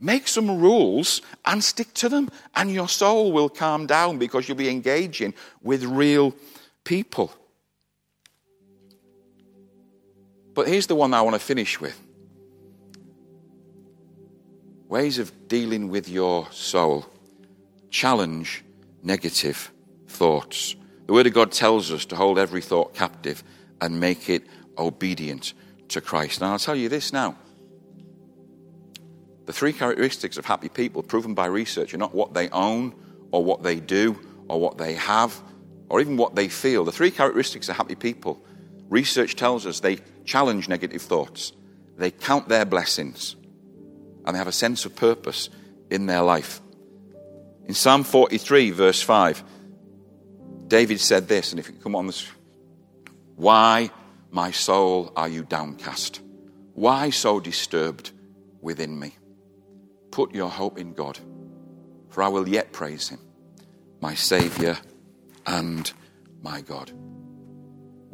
Make 0.00 0.26
some 0.26 0.60
rules 0.60 1.22
and 1.46 1.62
stick 1.62 1.94
to 1.94 2.08
them, 2.08 2.30
and 2.56 2.68
your 2.72 2.88
soul 2.88 3.30
will 3.30 3.48
calm 3.48 3.86
down 3.86 4.18
because 4.18 4.48
you'll 4.48 4.58
be 4.58 4.68
engaging 4.68 5.34
with 5.62 5.84
real 5.84 6.34
people. 6.82 7.32
But 10.54 10.68
here's 10.68 10.86
the 10.86 10.94
one 10.94 11.12
I 11.12 11.22
want 11.22 11.34
to 11.34 11.40
finish 11.40 11.80
with 11.80 12.00
ways 14.88 15.18
of 15.18 15.48
dealing 15.48 15.88
with 15.88 16.08
your 16.08 16.46
soul. 16.52 17.04
Challenge 17.90 18.64
negative 19.02 19.72
thoughts. 20.06 20.76
The 21.06 21.12
Word 21.12 21.26
of 21.26 21.34
God 21.34 21.52
tells 21.52 21.90
us 21.90 22.04
to 22.06 22.16
hold 22.16 22.38
every 22.38 22.62
thought 22.62 22.94
captive 22.94 23.42
and 23.80 23.98
make 23.98 24.28
it 24.28 24.44
obedient 24.78 25.52
to 25.88 26.00
Christ. 26.00 26.40
And 26.40 26.50
I'll 26.50 26.58
tell 26.58 26.76
you 26.76 26.88
this 26.88 27.12
now. 27.12 27.36
The 29.46 29.52
three 29.52 29.72
characteristics 29.72 30.38
of 30.38 30.46
happy 30.46 30.68
people, 30.68 31.02
proven 31.02 31.34
by 31.34 31.46
research, 31.46 31.92
are 31.92 31.98
not 31.98 32.14
what 32.14 32.32
they 32.32 32.48
own 32.50 32.94
or 33.30 33.44
what 33.44 33.62
they 33.62 33.80
do 33.80 34.18
or 34.48 34.60
what 34.60 34.78
they 34.78 34.94
have 34.94 35.38
or 35.88 36.00
even 36.00 36.16
what 36.16 36.34
they 36.34 36.48
feel. 36.48 36.84
The 36.84 36.92
three 36.92 37.10
characteristics 37.10 37.68
of 37.68 37.76
happy 37.76 37.94
people, 37.94 38.42
research 38.88 39.36
tells 39.36 39.66
us 39.66 39.80
they 39.80 39.98
challenge 40.24 40.68
negative 40.68 41.02
thoughts. 41.02 41.52
They 41.96 42.10
count 42.10 42.48
their 42.48 42.64
blessings 42.64 43.36
and 44.24 44.34
they 44.34 44.38
have 44.38 44.48
a 44.48 44.52
sense 44.52 44.84
of 44.84 44.96
purpose 44.96 45.50
in 45.90 46.06
their 46.06 46.22
life. 46.22 46.60
In 47.66 47.74
Psalm 47.74 48.04
43, 48.04 48.70
verse 48.70 49.00
5, 49.00 49.42
David 50.68 51.00
said 51.00 51.28
this, 51.28 51.52
and 51.52 51.60
if 51.60 51.68
you 51.68 51.74
come 51.74 51.94
on 51.94 52.06
this, 52.06 52.28
why, 53.36 53.90
my 54.30 54.50
soul, 54.50 55.12
are 55.16 55.28
you 55.28 55.42
downcast? 55.42 56.20
Why 56.74 57.10
so 57.10 57.40
disturbed 57.40 58.10
within 58.60 58.98
me? 58.98 59.16
Put 60.10 60.34
your 60.34 60.50
hope 60.50 60.78
in 60.78 60.94
God, 60.94 61.18
for 62.10 62.22
I 62.22 62.28
will 62.28 62.48
yet 62.48 62.72
praise 62.72 63.08
him, 63.08 63.20
my 64.00 64.14
Saviour 64.14 64.78
and 65.46 65.90
my 66.42 66.60
God. 66.60 66.92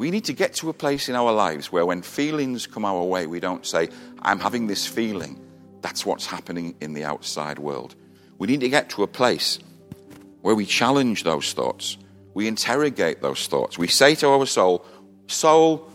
We 0.00 0.10
need 0.10 0.24
to 0.24 0.32
get 0.32 0.54
to 0.54 0.70
a 0.70 0.72
place 0.72 1.10
in 1.10 1.14
our 1.14 1.30
lives 1.30 1.70
where 1.70 1.84
when 1.84 2.00
feelings 2.00 2.66
come 2.66 2.86
our 2.86 3.04
way, 3.04 3.26
we 3.26 3.38
don't 3.38 3.66
say, 3.66 3.90
I'm 4.22 4.40
having 4.40 4.66
this 4.66 4.86
feeling. 4.86 5.38
That's 5.82 6.06
what's 6.06 6.24
happening 6.24 6.74
in 6.80 6.94
the 6.94 7.04
outside 7.04 7.58
world. 7.58 7.94
We 8.38 8.46
need 8.46 8.60
to 8.60 8.70
get 8.70 8.88
to 8.90 9.02
a 9.02 9.06
place 9.06 9.58
where 10.40 10.54
we 10.54 10.64
challenge 10.64 11.24
those 11.24 11.52
thoughts. 11.52 11.98
We 12.32 12.48
interrogate 12.48 13.20
those 13.20 13.46
thoughts. 13.46 13.76
We 13.76 13.88
say 13.88 14.14
to 14.14 14.28
our 14.28 14.46
soul, 14.46 14.86
Soul, 15.26 15.86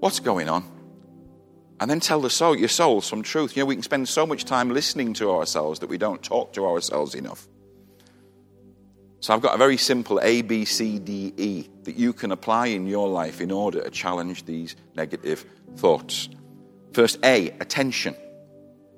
what's 0.00 0.20
going 0.20 0.48
on? 0.48 0.64
And 1.78 1.90
then 1.90 2.00
tell 2.00 2.22
the 2.22 2.30
soul, 2.30 2.56
your 2.56 2.70
soul, 2.70 3.02
some 3.02 3.22
truth. 3.22 3.54
You 3.54 3.64
know, 3.64 3.66
we 3.66 3.74
can 3.74 3.82
spend 3.82 4.08
so 4.08 4.26
much 4.26 4.46
time 4.46 4.70
listening 4.70 5.12
to 5.12 5.30
ourselves 5.30 5.80
that 5.80 5.90
we 5.90 5.98
don't 5.98 6.22
talk 6.22 6.54
to 6.54 6.64
ourselves 6.64 7.14
enough. 7.14 7.46
So 9.26 9.34
I've 9.34 9.42
got 9.42 9.56
a 9.56 9.58
very 9.58 9.76
simple 9.76 10.20
A, 10.22 10.42
B, 10.42 10.64
C, 10.64 11.00
D, 11.00 11.34
E 11.36 11.68
that 11.82 11.96
you 11.96 12.12
can 12.12 12.30
apply 12.30 12.68
in 12.68 12.86
your 12.86 13.08
life 13.08 13.40
in 13.40 13.50
order 13.50 13.82
to 13.82 13.90
challenge 13.90 14.44
these 14.44 14.76
negative 14.94 15.44
thoughts. 15.74 16.28
First, 16.92 17.18
A, 17.24 17.48
attention. 17.58 18.14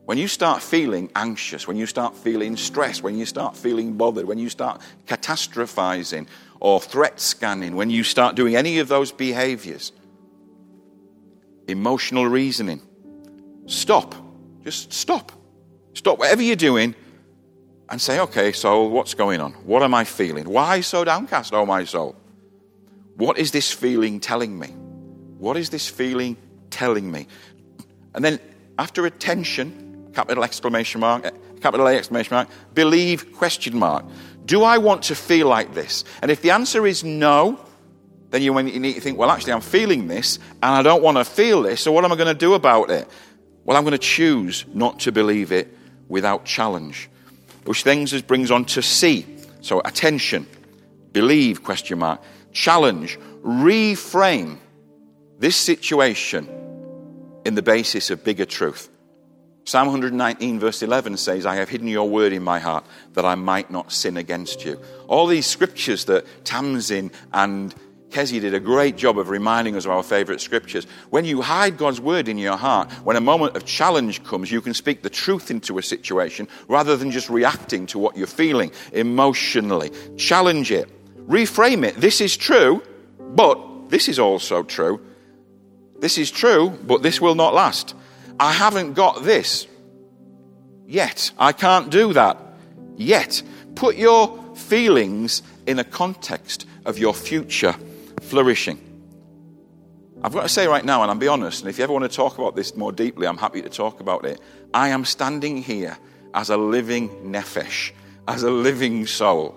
When 0.05 0.19
you 0.19 0.29
start 0.29 0.62
feeling 0.62 1.11
anxious, 1.17 1.67
when 1.67 1.79
you 1.79 1.87
start 1.87 2.14
feeling 2.14 2.59
stressed, 2.59 3.03
when 3.03 3.17
you 3.17 3.25
start 3.25 3.57
feeling 3.57 3.95
bothered, 3.95 4.27
when 4.27 4.37
you 4.37 4.51
start 4.51 4.83
catastrophizing 5.07 6.27
or 6.61 6.79
threat 6.79 7.19
scanning, 7.21 7.75
when 7.75 7.88
you 7.88 8.05
start 8.05 8.37
doing 8.37 8.55
any 8.55 8.81
of 8.81 8.88
those 8.88 9.11
behaviors, 9.11 9.93
emotional 11.69 12.27
reasoning, 12.27 12.83
stop. 13.64 14.14
Just 14.62 14.93
stop. 14.93 15.33
Stop 15.95 16.19
whatever 16.19 16.43
you're 16.43 16.55
doing 16.55 16.95
and 17.90 18.01
say, 18.01 18.20
okay, 18.20 18.53
soul, 18.53 18.90
what's 18.90 19.14
going 19.14 19.40
on? 19.40 19.53
What 19.64 19.83
am 19.83 19.94
I 19.94 20.05
feeling? 20.05 20.48
Why 20.48 20.81
so 20.81 21.05
downcast, 21.05 21.55
oh 21.55 21.64
my 21.64 21.85
soul? 21.85 22.16
What 23.16 23.38
is 23.38 23.51
this 23.51 23.72
feeling 23.72 24.20
telling 24.20 24.59
me? 24.59 24.68
What 25.38 25.57
is 25.57 25.70
this 25.70 25.88
feeling 25.88 26.37
telling 26.70 27.11
me? 27.11 27.27
And 28.14 28.24
then 28.24 28.38
after 28.79 29.07
attention, 29.07 30.11
capital 30.14 30.44
exclamation 30.44 31.01
mark, 31.01 31.24
eh, 31.24 31.31
capital 31.61 31.87
A 31.87 31.96
exclamation 31.96 32.35
mark, 32.35 32.48
believe 32.74 33.33
question 33.33 33.77
mark. 33.77 34.05
Do 34.44 34.62
I 34.62 34.79
want 34.79 35.05
to 35.05 35.14
feel 35.14 35.48
like 35.48 35.74
this? 35.74 36.05
And 36.22 36.31
if 36.31 36.42
the 36.42 36.51
answer 36.51 36.87
is 36.87 37.05
no, 37.05 37.59
then 38.31 38.42
you 38.42 38.53
need 38.62 38.94
to 38.94 39.01
think, 39.01 39.18
well, 39.18 39.31
actually, 39.31 39.55
I'm 39.55 39.62
feeling 39.62 40.07
this 40.09 40.38
and 40.62 40.74
I 40.74 40.83
don't 40.83 41.03
want 41.03 41.16
to 41.16 41.24
feel 41.24 41.62
this, 41.62 41.81
so 41.81 41.92
what 41.92 42.05
am 42.05 42.12
I 42.12 42.16
going 42.16 42.29
to 42.29 42.35
do 42.35 42.55
about 42.55 42.90
it? 42.90 43.09
Well, 43.64 43.77
I'm 43.77 43.85
going 43.85 43.92
to 43.92 43.98
choose 43.98 44.64
not 44.72 45.01
to 45.01 45.12
believe 45.12 45.53
it 45.53 45.74
without 46.09 46.44
challenge 46.44 47.09
which 47.68 47.85
then 47.85 48.07
brings 48.26 48.50
on 48.50 48.64
to 48.64 48.81
see. 48.81 49.26
So 49.61 49.83
attention, 49.85 50.46
believe, 51.12 51.62
question 51.62 51.98
mark, 51.98 52.22
challenge, 52.50 53.18
reframe 53.42 54.57
this 55.38 55.54
situation 55.54 56.48
in 57.44 57.57
the 57.57 57.62
basis 57.62 58.09
of 58.09 58.24
bigger 58.24 58.46
truth. 58.46 58.88
Psalm 59.64 59.88
119, 59.88 60.59
verse 60.59 60.83
11 60.83 61.18
says, 61.18 61.44
I 61.44 61.57
have 61.57 61.68
hidden 61.68 61.88
your 61.88 62.09
word 62.09 62.33
in 62.33 62.42
my 62.42 62.59
heart 62.59 62.87
that 63.12 63.26
I 63.26 63.35
might 63.35 63.70
not 63.70 63.92
sin 63.92 64.16
against 64.16 64.64
you. 64.64 64.81
All 65.07 65.26
these 65.26 65.44
scriptures 65.44 66.07
that 66.07 66.24
Tamzin 66.44 67.12
and 67.35 67.74
Kezi 68.11 68.40
did 68.40 68.55
a 68.55 68.61
great 68.61 68.97
job 68.97 69.18
of 69.18 69.29
reminding 69.29 69.77
us 69.77 69.85
of 69.85 69.90
our 69.90 70.03
favorite 70.03 70.40
scriptures. 70.40 70.87
When 71.11 71.25
you 71.25 71.42
hide 71.42 71.77
God's 71.77 72.01
word 72.01 72.29
in 72.29 72.38
your 72.38 72.57
heart, 72.57 72.90
when 73.05 73.16
a 73.16 73.21
moment 73.21 73.57
of 73.57 73.66
challenge 73.66 74.25
comes, 74.25 74.51
you 74.51 74.62
can 74.62 74.73
speak 74.73 75.03
the 75.03 75.11
truth 75.11 75.51
into 75.51 75.79
a 75.79 75.83
situation 75.83 76.49
rather 76.68 76.97
than 76.97 77.11
just 77.11 77.29
reacting 77.29 77.87
to 77.88 77.99
what 77.99 78.16
you're 78.16 78.27
feeling 78.27 78.73
emotionally. 78.92 79.90
Challenge 80.16 80.73
it, 80.73 80.88
reframe 81.29 81.87
it. 81.87 81.97
This 81.97 82.21
is 82.23 82.37
true, 82.37 82.83
but 83.18 83.90
this 83.90 84.09
is 84.09 84.18
also 84.18 84.62
true. 84.62 85.05
This 85.99 86.16
is 86.16 86.31
true, 86.31 86.71
but 86.71 87.03
this 87.03 87.21
will 87.21 87.35
not 87.35 87.53
last. 87.53 87.94
I 88.40 88.53
haven't 88.53 88.94
got 88.94 89.25
this 89.25 89.66
yet. 90.87 91.31
I 91.38 91.53
can't 91.53 91.90
do 91.90 92.14
that 92.14 92.38
yet. 92.97 93.42
Put 93.75 93.97
your 93.97 94.57
feelings 94.57 95.42
in 95.66 95.79
a 95.79 95.85
context 95.85 96.66
of 96.87 96.99
your 96.99 97.12
future 97.12 97.75
flourishing. 98.29 98.79
I've 100.23 100.33
got 100.33 100.43
to 100.43 100.49
say 100.49 100.67
right 100.67 100.85
now, 100.85 101.03
and 101.03 101.11
I'll 101.11 101.17
be 101.17 101.29
honest, 101.29 101.62
and 101.62 101.71
if 101.71 101.79
you 101.79 101.85
ever 101.85 101.93
want 101.93 102.11
to 102.11 102.14
talk 102.14 102.38
about 102.38 102.57
this 102.57 102.75
more 102.77 102.93
deeply, 102.93 103.27
I'm 103.27 103.38
happy 103.38 103.62
to 103.62 103.69
talk 103.69 104.01
about 104.01 104.25
it. 104.25 104.41
I 104.75 104.88
am 104.88 105.05
standing 105.05 105.59
here 105.62 105.97
as 106.35 106.51
a 106.51 106.57
living 106.57 107.09
nephesh, 107.33 107.93
as 108.27 108.43
a 108.43 108.51
living 108.51 109.07
soul, 109.07 109.55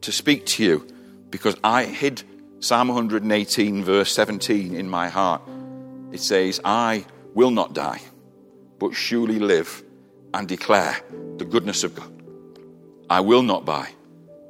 to 0.00 0.10
speak 0.10 0.46
to 0.46 0.64
you 0.64 0.86
because 1.30 1.56
I 1.62 1.84
hid 1.84 2.22
Psalm 2.60 2.88
118, 2.88 3.84
verse 3.84 4.12
17, 4.12 4.74
in 4.74 4.88
my 4.88 5.08
heart. 5.08 5.42
It 6.10 6.20
says, 6.20 6.60
I 6.64 7.04
will 7.34 7.50
not 7.50 7.74
die, 7.74 8.00
but 8.78 8.94
surely 8.94 9.38
live 9.38 9.82
and 10.32 10.48
declare 10.48 10.96
the 11.36 11.44
goodness 11.44 11.84
of 11.84 11.94
God. 11.94 12.10
I 13.10 13.20
will 13.20 13.42
not 13.42 13.64
buy. 13.64 13.90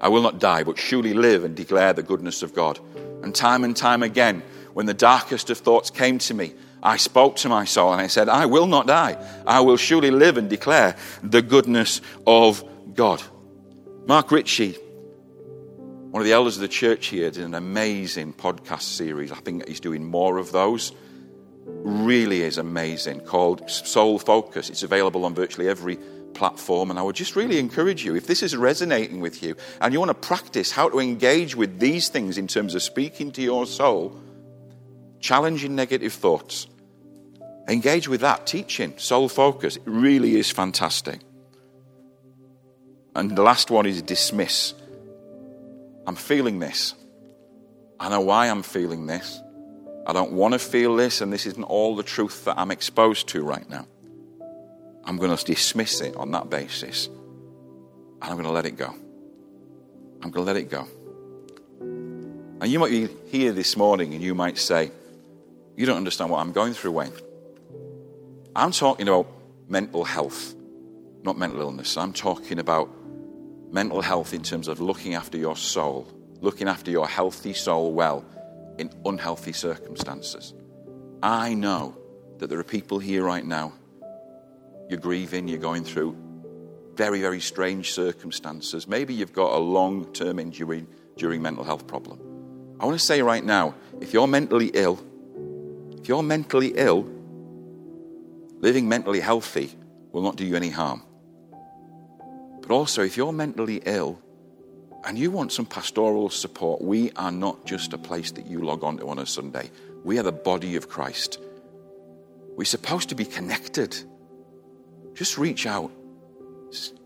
I 0.01 0.09
will 0.09 0.23
not 0.23 0.39
die, 0.39 0.63
but 0.63 0.79
surely 0.79 1.15
live 1.15 1.45
and 1.45 1.57
declare 1.57 1.93
the 1.93 2.03
goodness 2.03 2.43
of 2.43 2.55
God. 2.55 2.79
And 3.23 3.35
time 3.35 3.65
and 3.65 3.77
time 3.77 4.03
again, 4.03 4.43
when 4.75 4.87
the 4.87 4.95
darkest 4.95 5.51
of 5.51 5.59
thoughts 5.59 5.91
came 5.91 6.19
to 6.19 6.35
me, 6.35 6.55
I 6.83 6.97
spoke 6.97 7.37
to 7.37 7.49
my 7.49 7.65
soul 7.65 7.93
and 7.93 8.01
I 8.01 8.09
said, 8.09 8.29
I 8.29 8.47
will 8.47 8.67
not 8.67 8.87
die. 8.87 9.17
I 9.47 9.61
will 9.61 9.77
surely 9.77 10.11
live 10.11 10.37
and 10.37 10.51
declare 10.51 10.97
the 11.23 11.43
goodness 11.43 12.01
of 12.27 12.65
God. 12.95 13.23
Mark 14.07 14.33
Ritchie 14.33 14.77
one 16.13 16.21
of 16.21 16.27
the 16.27 16.35
elders 16.35 16.57
of 16.57 16.61
the 16.61 16.69
church 16.69 17.07
here 17.07 17.31
did 17.31 17.43
an 17.43 17.55
amazing 17.55 18.35
podcast 18.35 18.83
series. 18.83 19.33
I 19.33 19.37
think 19.37 19.67
he's 19.67 19.81
doing 19.81 20.05
more 20.05 20.37
of 20.37 20.53
those. 20.53 20.93
Really 21.65 22.43
is 22.43 22.59
amazing, 22.59 23.21
called 23.21 23.71
Soul 23.71 24.19
Focus. 24.19 24.69
It's 24.69 24.83
available 24.83 25.25
on 25.25 25.35
virtually 25.35 25.71
every 25.71 25.99
platform. 26.35 26.91
And 26.91 26.99
I 26.99 27.03
would 27.03 27.17
just 27.17 27.37
really 27.37 27.59
encourage 27.59 28.05
you, 28.05 28.17
if 28.17 28.27
this 28.27 28.43
is 28.43 28.57
resonating 28.57 29.21
with 29.21 29.43
you 29.43 29.55
and 29.81 29.93
you 29.93 29.99
want 29.99 30.11
to 30.11 30.15
practice 30.15 30.71
how 30.71 30.89
to 30.89 30.99
engage 30.99 31.55
with 31.55 31.79
these 31.79 32.09
things 32.09 32.39
in 32.39 32.47
terms 32.47 32.75
of 32.75 32.83
speaking 32.83 33.33
to 33.33 33.43
your 33.43 33.67
soul, 33.67 34.21
challenging 35.21 35.75
negative 35.75 36.13
thoughts, 36.13 36.67
engage 37.69 38.09
with 38.09 38.21
that 38.23 38.47
teaching, 38.47 38.93
soul 38.99 39.29
focus. 39.29 39.77
It 39.77 39.83
really 39.87 40.37
is 40.37 40.51
fantastic. 40.51 41.21
And 43.15 43.37
the 43.37 43.43
last 43.43 43.71
one 43.71 43.87
is 43.87 44.03
dismiss. 44.03 44.75
I'm 46.07 46.17
feeling 46.17 46.59
this. 46.59 46.95
I 48.01 48.09
know 48.09 48.21
why 48.21 48.49
I'm 48.49 48.63
feeling 48.63 49.07
this. 49.07 49.41
I 50.05 50.13
don't 50.13 50.33
want 50.33 50.55
to 50.55 50.59
feel 50.59 50.97
this, 50.97 51.21
and 51.21 51.33
this 51.33 51.47
isn't 51.47 51.63
all 51.63 51.95
the 51.95 52.03
truth 52.03 52.47
that 52.47 52.59
I'm 52.59 52.73
exposed 52.73 53.29
to 53.29 53.45
right 53.45 53.69
now. 53.71 53.87
I'm 55.05 55.17
going 55.17 55.37
to 55.37 55.45
dismiss 55.45 56.01
it 56.01 56.17
on 56.17 56.31
that 56.33 56.49
basis, 56.49 57.07
and 57.07 58.23
I'm 58.23 58.33
going 58.33 58.45
to 58.45 58.53
let 58.53 58.67
it 58.67 58.77
go. 58.77 58.95
I'm 60.23 60.31
going 60.31 60.47
to 60.47 60.53
let 60.53 60.57
it 60.57 60.71
go. 60.71 60.87
And 62.63 62.71
you 62.71 62.79
might 62.79 62.91
be 62.91 63.09
here 63.27 63.51
this 63.51 63.77
morning 63.77 64.15
and 64.15 64.23
you 64.23 64.37
might 64.37 64.57
say, 64.57 64.93
You 65.77 65.85
don't 65.85 65.97
understand 65.97 66.31
what 66.31 66.39
I'm 66.39 66.53
going 66.53 66.75
through, 66.75 66.93
Wayne. 66.93 67.13
I'm 68.55 68.71
talking 68.71 69.09
about 69.09 69.27
mental 69.67 70.05
health, 70.05 70.55
not 71.25 71.37
mental 71.37 71.61
illness. 71.61 71.97
I'm 71.97 72.13
talking 72.13 72.61
about 72.61 72.89
mental 73.73 74.01
health 74.01 74.33
in 74.33 74.43
terms 74.43 74.69
of 74.69 74.81
looking 74.81 75.15
after 75.15 75.39
your 75.39 75.57
soul, 75.57 76.07
looking 76.41 76.69
after 76.69 76.93
your 76.93 77.09
healthy 77.09 77.53
soul 77.53 77.93
well 77.93 78.25
in 78.79 78.91
unhealthy 79.05 79.53
circumstances. 79.53 80.55
I 81.21 81.55
know 81.55 81.97
that 82.39 82.49
there 82.49 82.61
are 82.61 82.65
people 82.65 83.01
here 83.01 83.25
right 83.25 83.45
now, 83.45 83.73
you're 84.89 85.01
grieving, 85.01 85.49
you're 85.49 85.59
going 85.59 85.85
through 85.85 86.17
very, 86.95 87.21
very 87.21 87.41
strange 87.41 87.93
circumstances. 87.93 88.87
Maybe 88.87 89.15
you've 89.15 89.33
got 89.33 89.55
a 89.55 89.59
long 89.59 90.13
term 90.13 90.39
injury 90.39 90.87
during 91.17 91.43
mental 91.43 91.65
health 91.65 91.87
problem. 91.87 92.21
I 92.81 92.85
want 92.85 92.99
to 92.99 93.05
say 93.05 93.23
right 93.23 93.45
now 93.45 93.75
if 94.01 94.13
you're 94.13 94.27
mentally 94.27 94.71
ill, 94.75 95.01
if 95.99 96.09
you're 96.09 96.23
mentally 96.23 96.73
ill, 96.75 97.09
living 98.59 98.89
mentally 98.89 99.21
healthy 99.21 99.71
will 100.13 100.23
not 100.23 100.37
do 100.37 100.45
you 100.45 100.57
any 100.57 100.71
harm. 100.71 101.03
But 102.61 102.71
also, 102.71 103.03
if 103.03 103.17
you're 103.17 103.33
mentally 103.33 103.83
ill 103.85 104.21
and 105.05 105.19
you 105.19 105.31
want 105.31 105.53
some 105.53 105.67
pastoral 105.67 106.31
support, 106.31 106.81
we 106.81 107.11
are 107.13 107.33
not 107.33 107.65
just 107.67 107.93
a 107.93 107.99
place 107.99 108.31
that 108.33 108.47
you 108.47 108.61
log 108.63 108.85
on 108.85 108.99
to 108.99 109.09
on 109.09 109.19
a 109.19 109.27
Sunday. 109.27 109.71
We 110.05 110.19
are 110.19 110.23
the 110.23 110.33
body 110.33 110.77
of 110.77 110.89
Christ. 110.89 111.39
We're 112.57 112.65
supposed 112.65 113.09
to 113.09 113.15
be 113.15 113.25
connected. 113.25 113.97
Just 115.15 115.39
reach 115.39 115.67
out. 115.67 115.91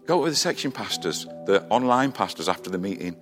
Go 0.06 0.24
to 0.24 0.30
the 0.30 0.36
section 0.36 0.70
pastors, 0.70 1.26
the 1.46 1.64
online 1.68 2.12
pastors 2.12 2.48
after 2.48 2.70
the 2.70 2.78
meeting. 2.78 3.16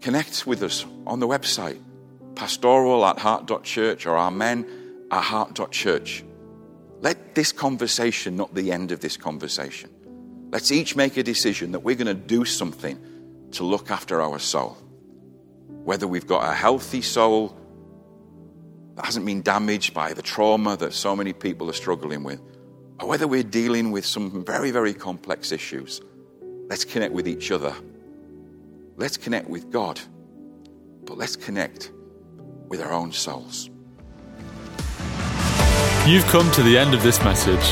Connect 0.00 0.46
with 0.46 0.62
us 0.62 0.86
on 1.06 1.18
the 1.18 1.26
website, 1.26 1.80
pastoral 2.36 3.04
at 3.04 3.18
heart.church 3.18 4.06
or 4.06 4.16
our 4.16 4.30
men 4.30 4.66
at 5.10 5.22
heart.church. 5.22 6.24
Let 7.00 7.34
this 7.34 7.50
conversation 7.50 8.36
not 8.36 8.54
the 8.54 8.70
end 8.70 8.92
of 8.92 9.00
this 9.00 9.16
conversation. 9.16 9.90
Let's 10.52 10.70
each 10.70 10.94
make 10.94 11.16
a 11.16 11.24
decision 11.24 11.72
that 11.72 11.80
we're 11.80 11.96
going 11.96 12.06
to 12.06 12.14
do 12.14 12.44
something 12.44 12.98
to 13.52 13.64
look 13.64 13.90
after 13.90 14.22
our 14.22 14.38
soul. 14.38 14.78
Whether 15.84 16.06
we've 16.06 16.26
got 16.26 16.48
a 16.48 16.54
healthy 16.54 17.02
soul 17.02 17.56
hasn't 19.04 19.26
been 19.26 19.42
damaged 19.42 19.92
by 19.92 20.12
the 20.12 20.22
trauma 20.22 20.76
that 20.78 20.92
so 20.92 21.14
many 21.14 21.32
people 21.32 21.68
are 21.68 21.74
struggling 21.74 22.22
with, 22.22 22.40
or 23.00 23.08
whether 23.08 23.26
we're 23.26 23.42
dealing 23.42 23.90
with 23.92 24.06
some 24.06 24.44
very, 24.44 24.70
very 24.70 24.94
complex 24.94 25.52
issues, 25.52 26.00
let's 26.68 26.84
connect 26.84 27.12
with 27.12 27.28
each 27.28 27.50
other. 27.50 27.74
Let's 28.96 29.18
connect 29.18 29.48
with 29.50 29.70
God, 29.70 30.00
but 31.04 31.18
let's 31.18 31.36
connect 31.36 31.92
with 32.68 32.80
our 32.80 32.92
own 32.92 33.12
souls. 33.12 33.68
You've 36.06 36.26
come 36.26 36.50
to 36.52 36.62
the 36.62 36.78
end 36.78 36.94
of 36.94 37.02
this 37.02 37.22
message. 37.22 37.66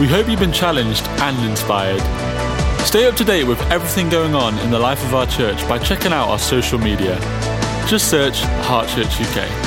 We 0.00 0.06
hope 0.06 0.28
you've 0.28 0.40
been 0.40 0.52
challenged 0.52 1.06
and 1.20 1.48
inspired. 1.48 2.00
Stay 2.84 3.06
up 3.06 3.14
to 3.16 3.24
date 3.24 3.44
with 3.44 3.60
everything 3.70 4.08
going 4.08 4.34
on 4.34 4.58
in 4.58 4.70
the 4.70 4.78
life 4.78 5.02
of 5.04 5.14
our 5.14 5.26
church 5.26 5.66
by 5.68 5.78
checking 5.78 6.12
out 6.12 6.28
our 6.28 6.38
social 6.38 6.78
media. 6.78 7.18
Just 7.86 8.10
search 8.10 8.40
Heart 8.64 8.88
Church 8.88 9.20
UK. 9.20 9.61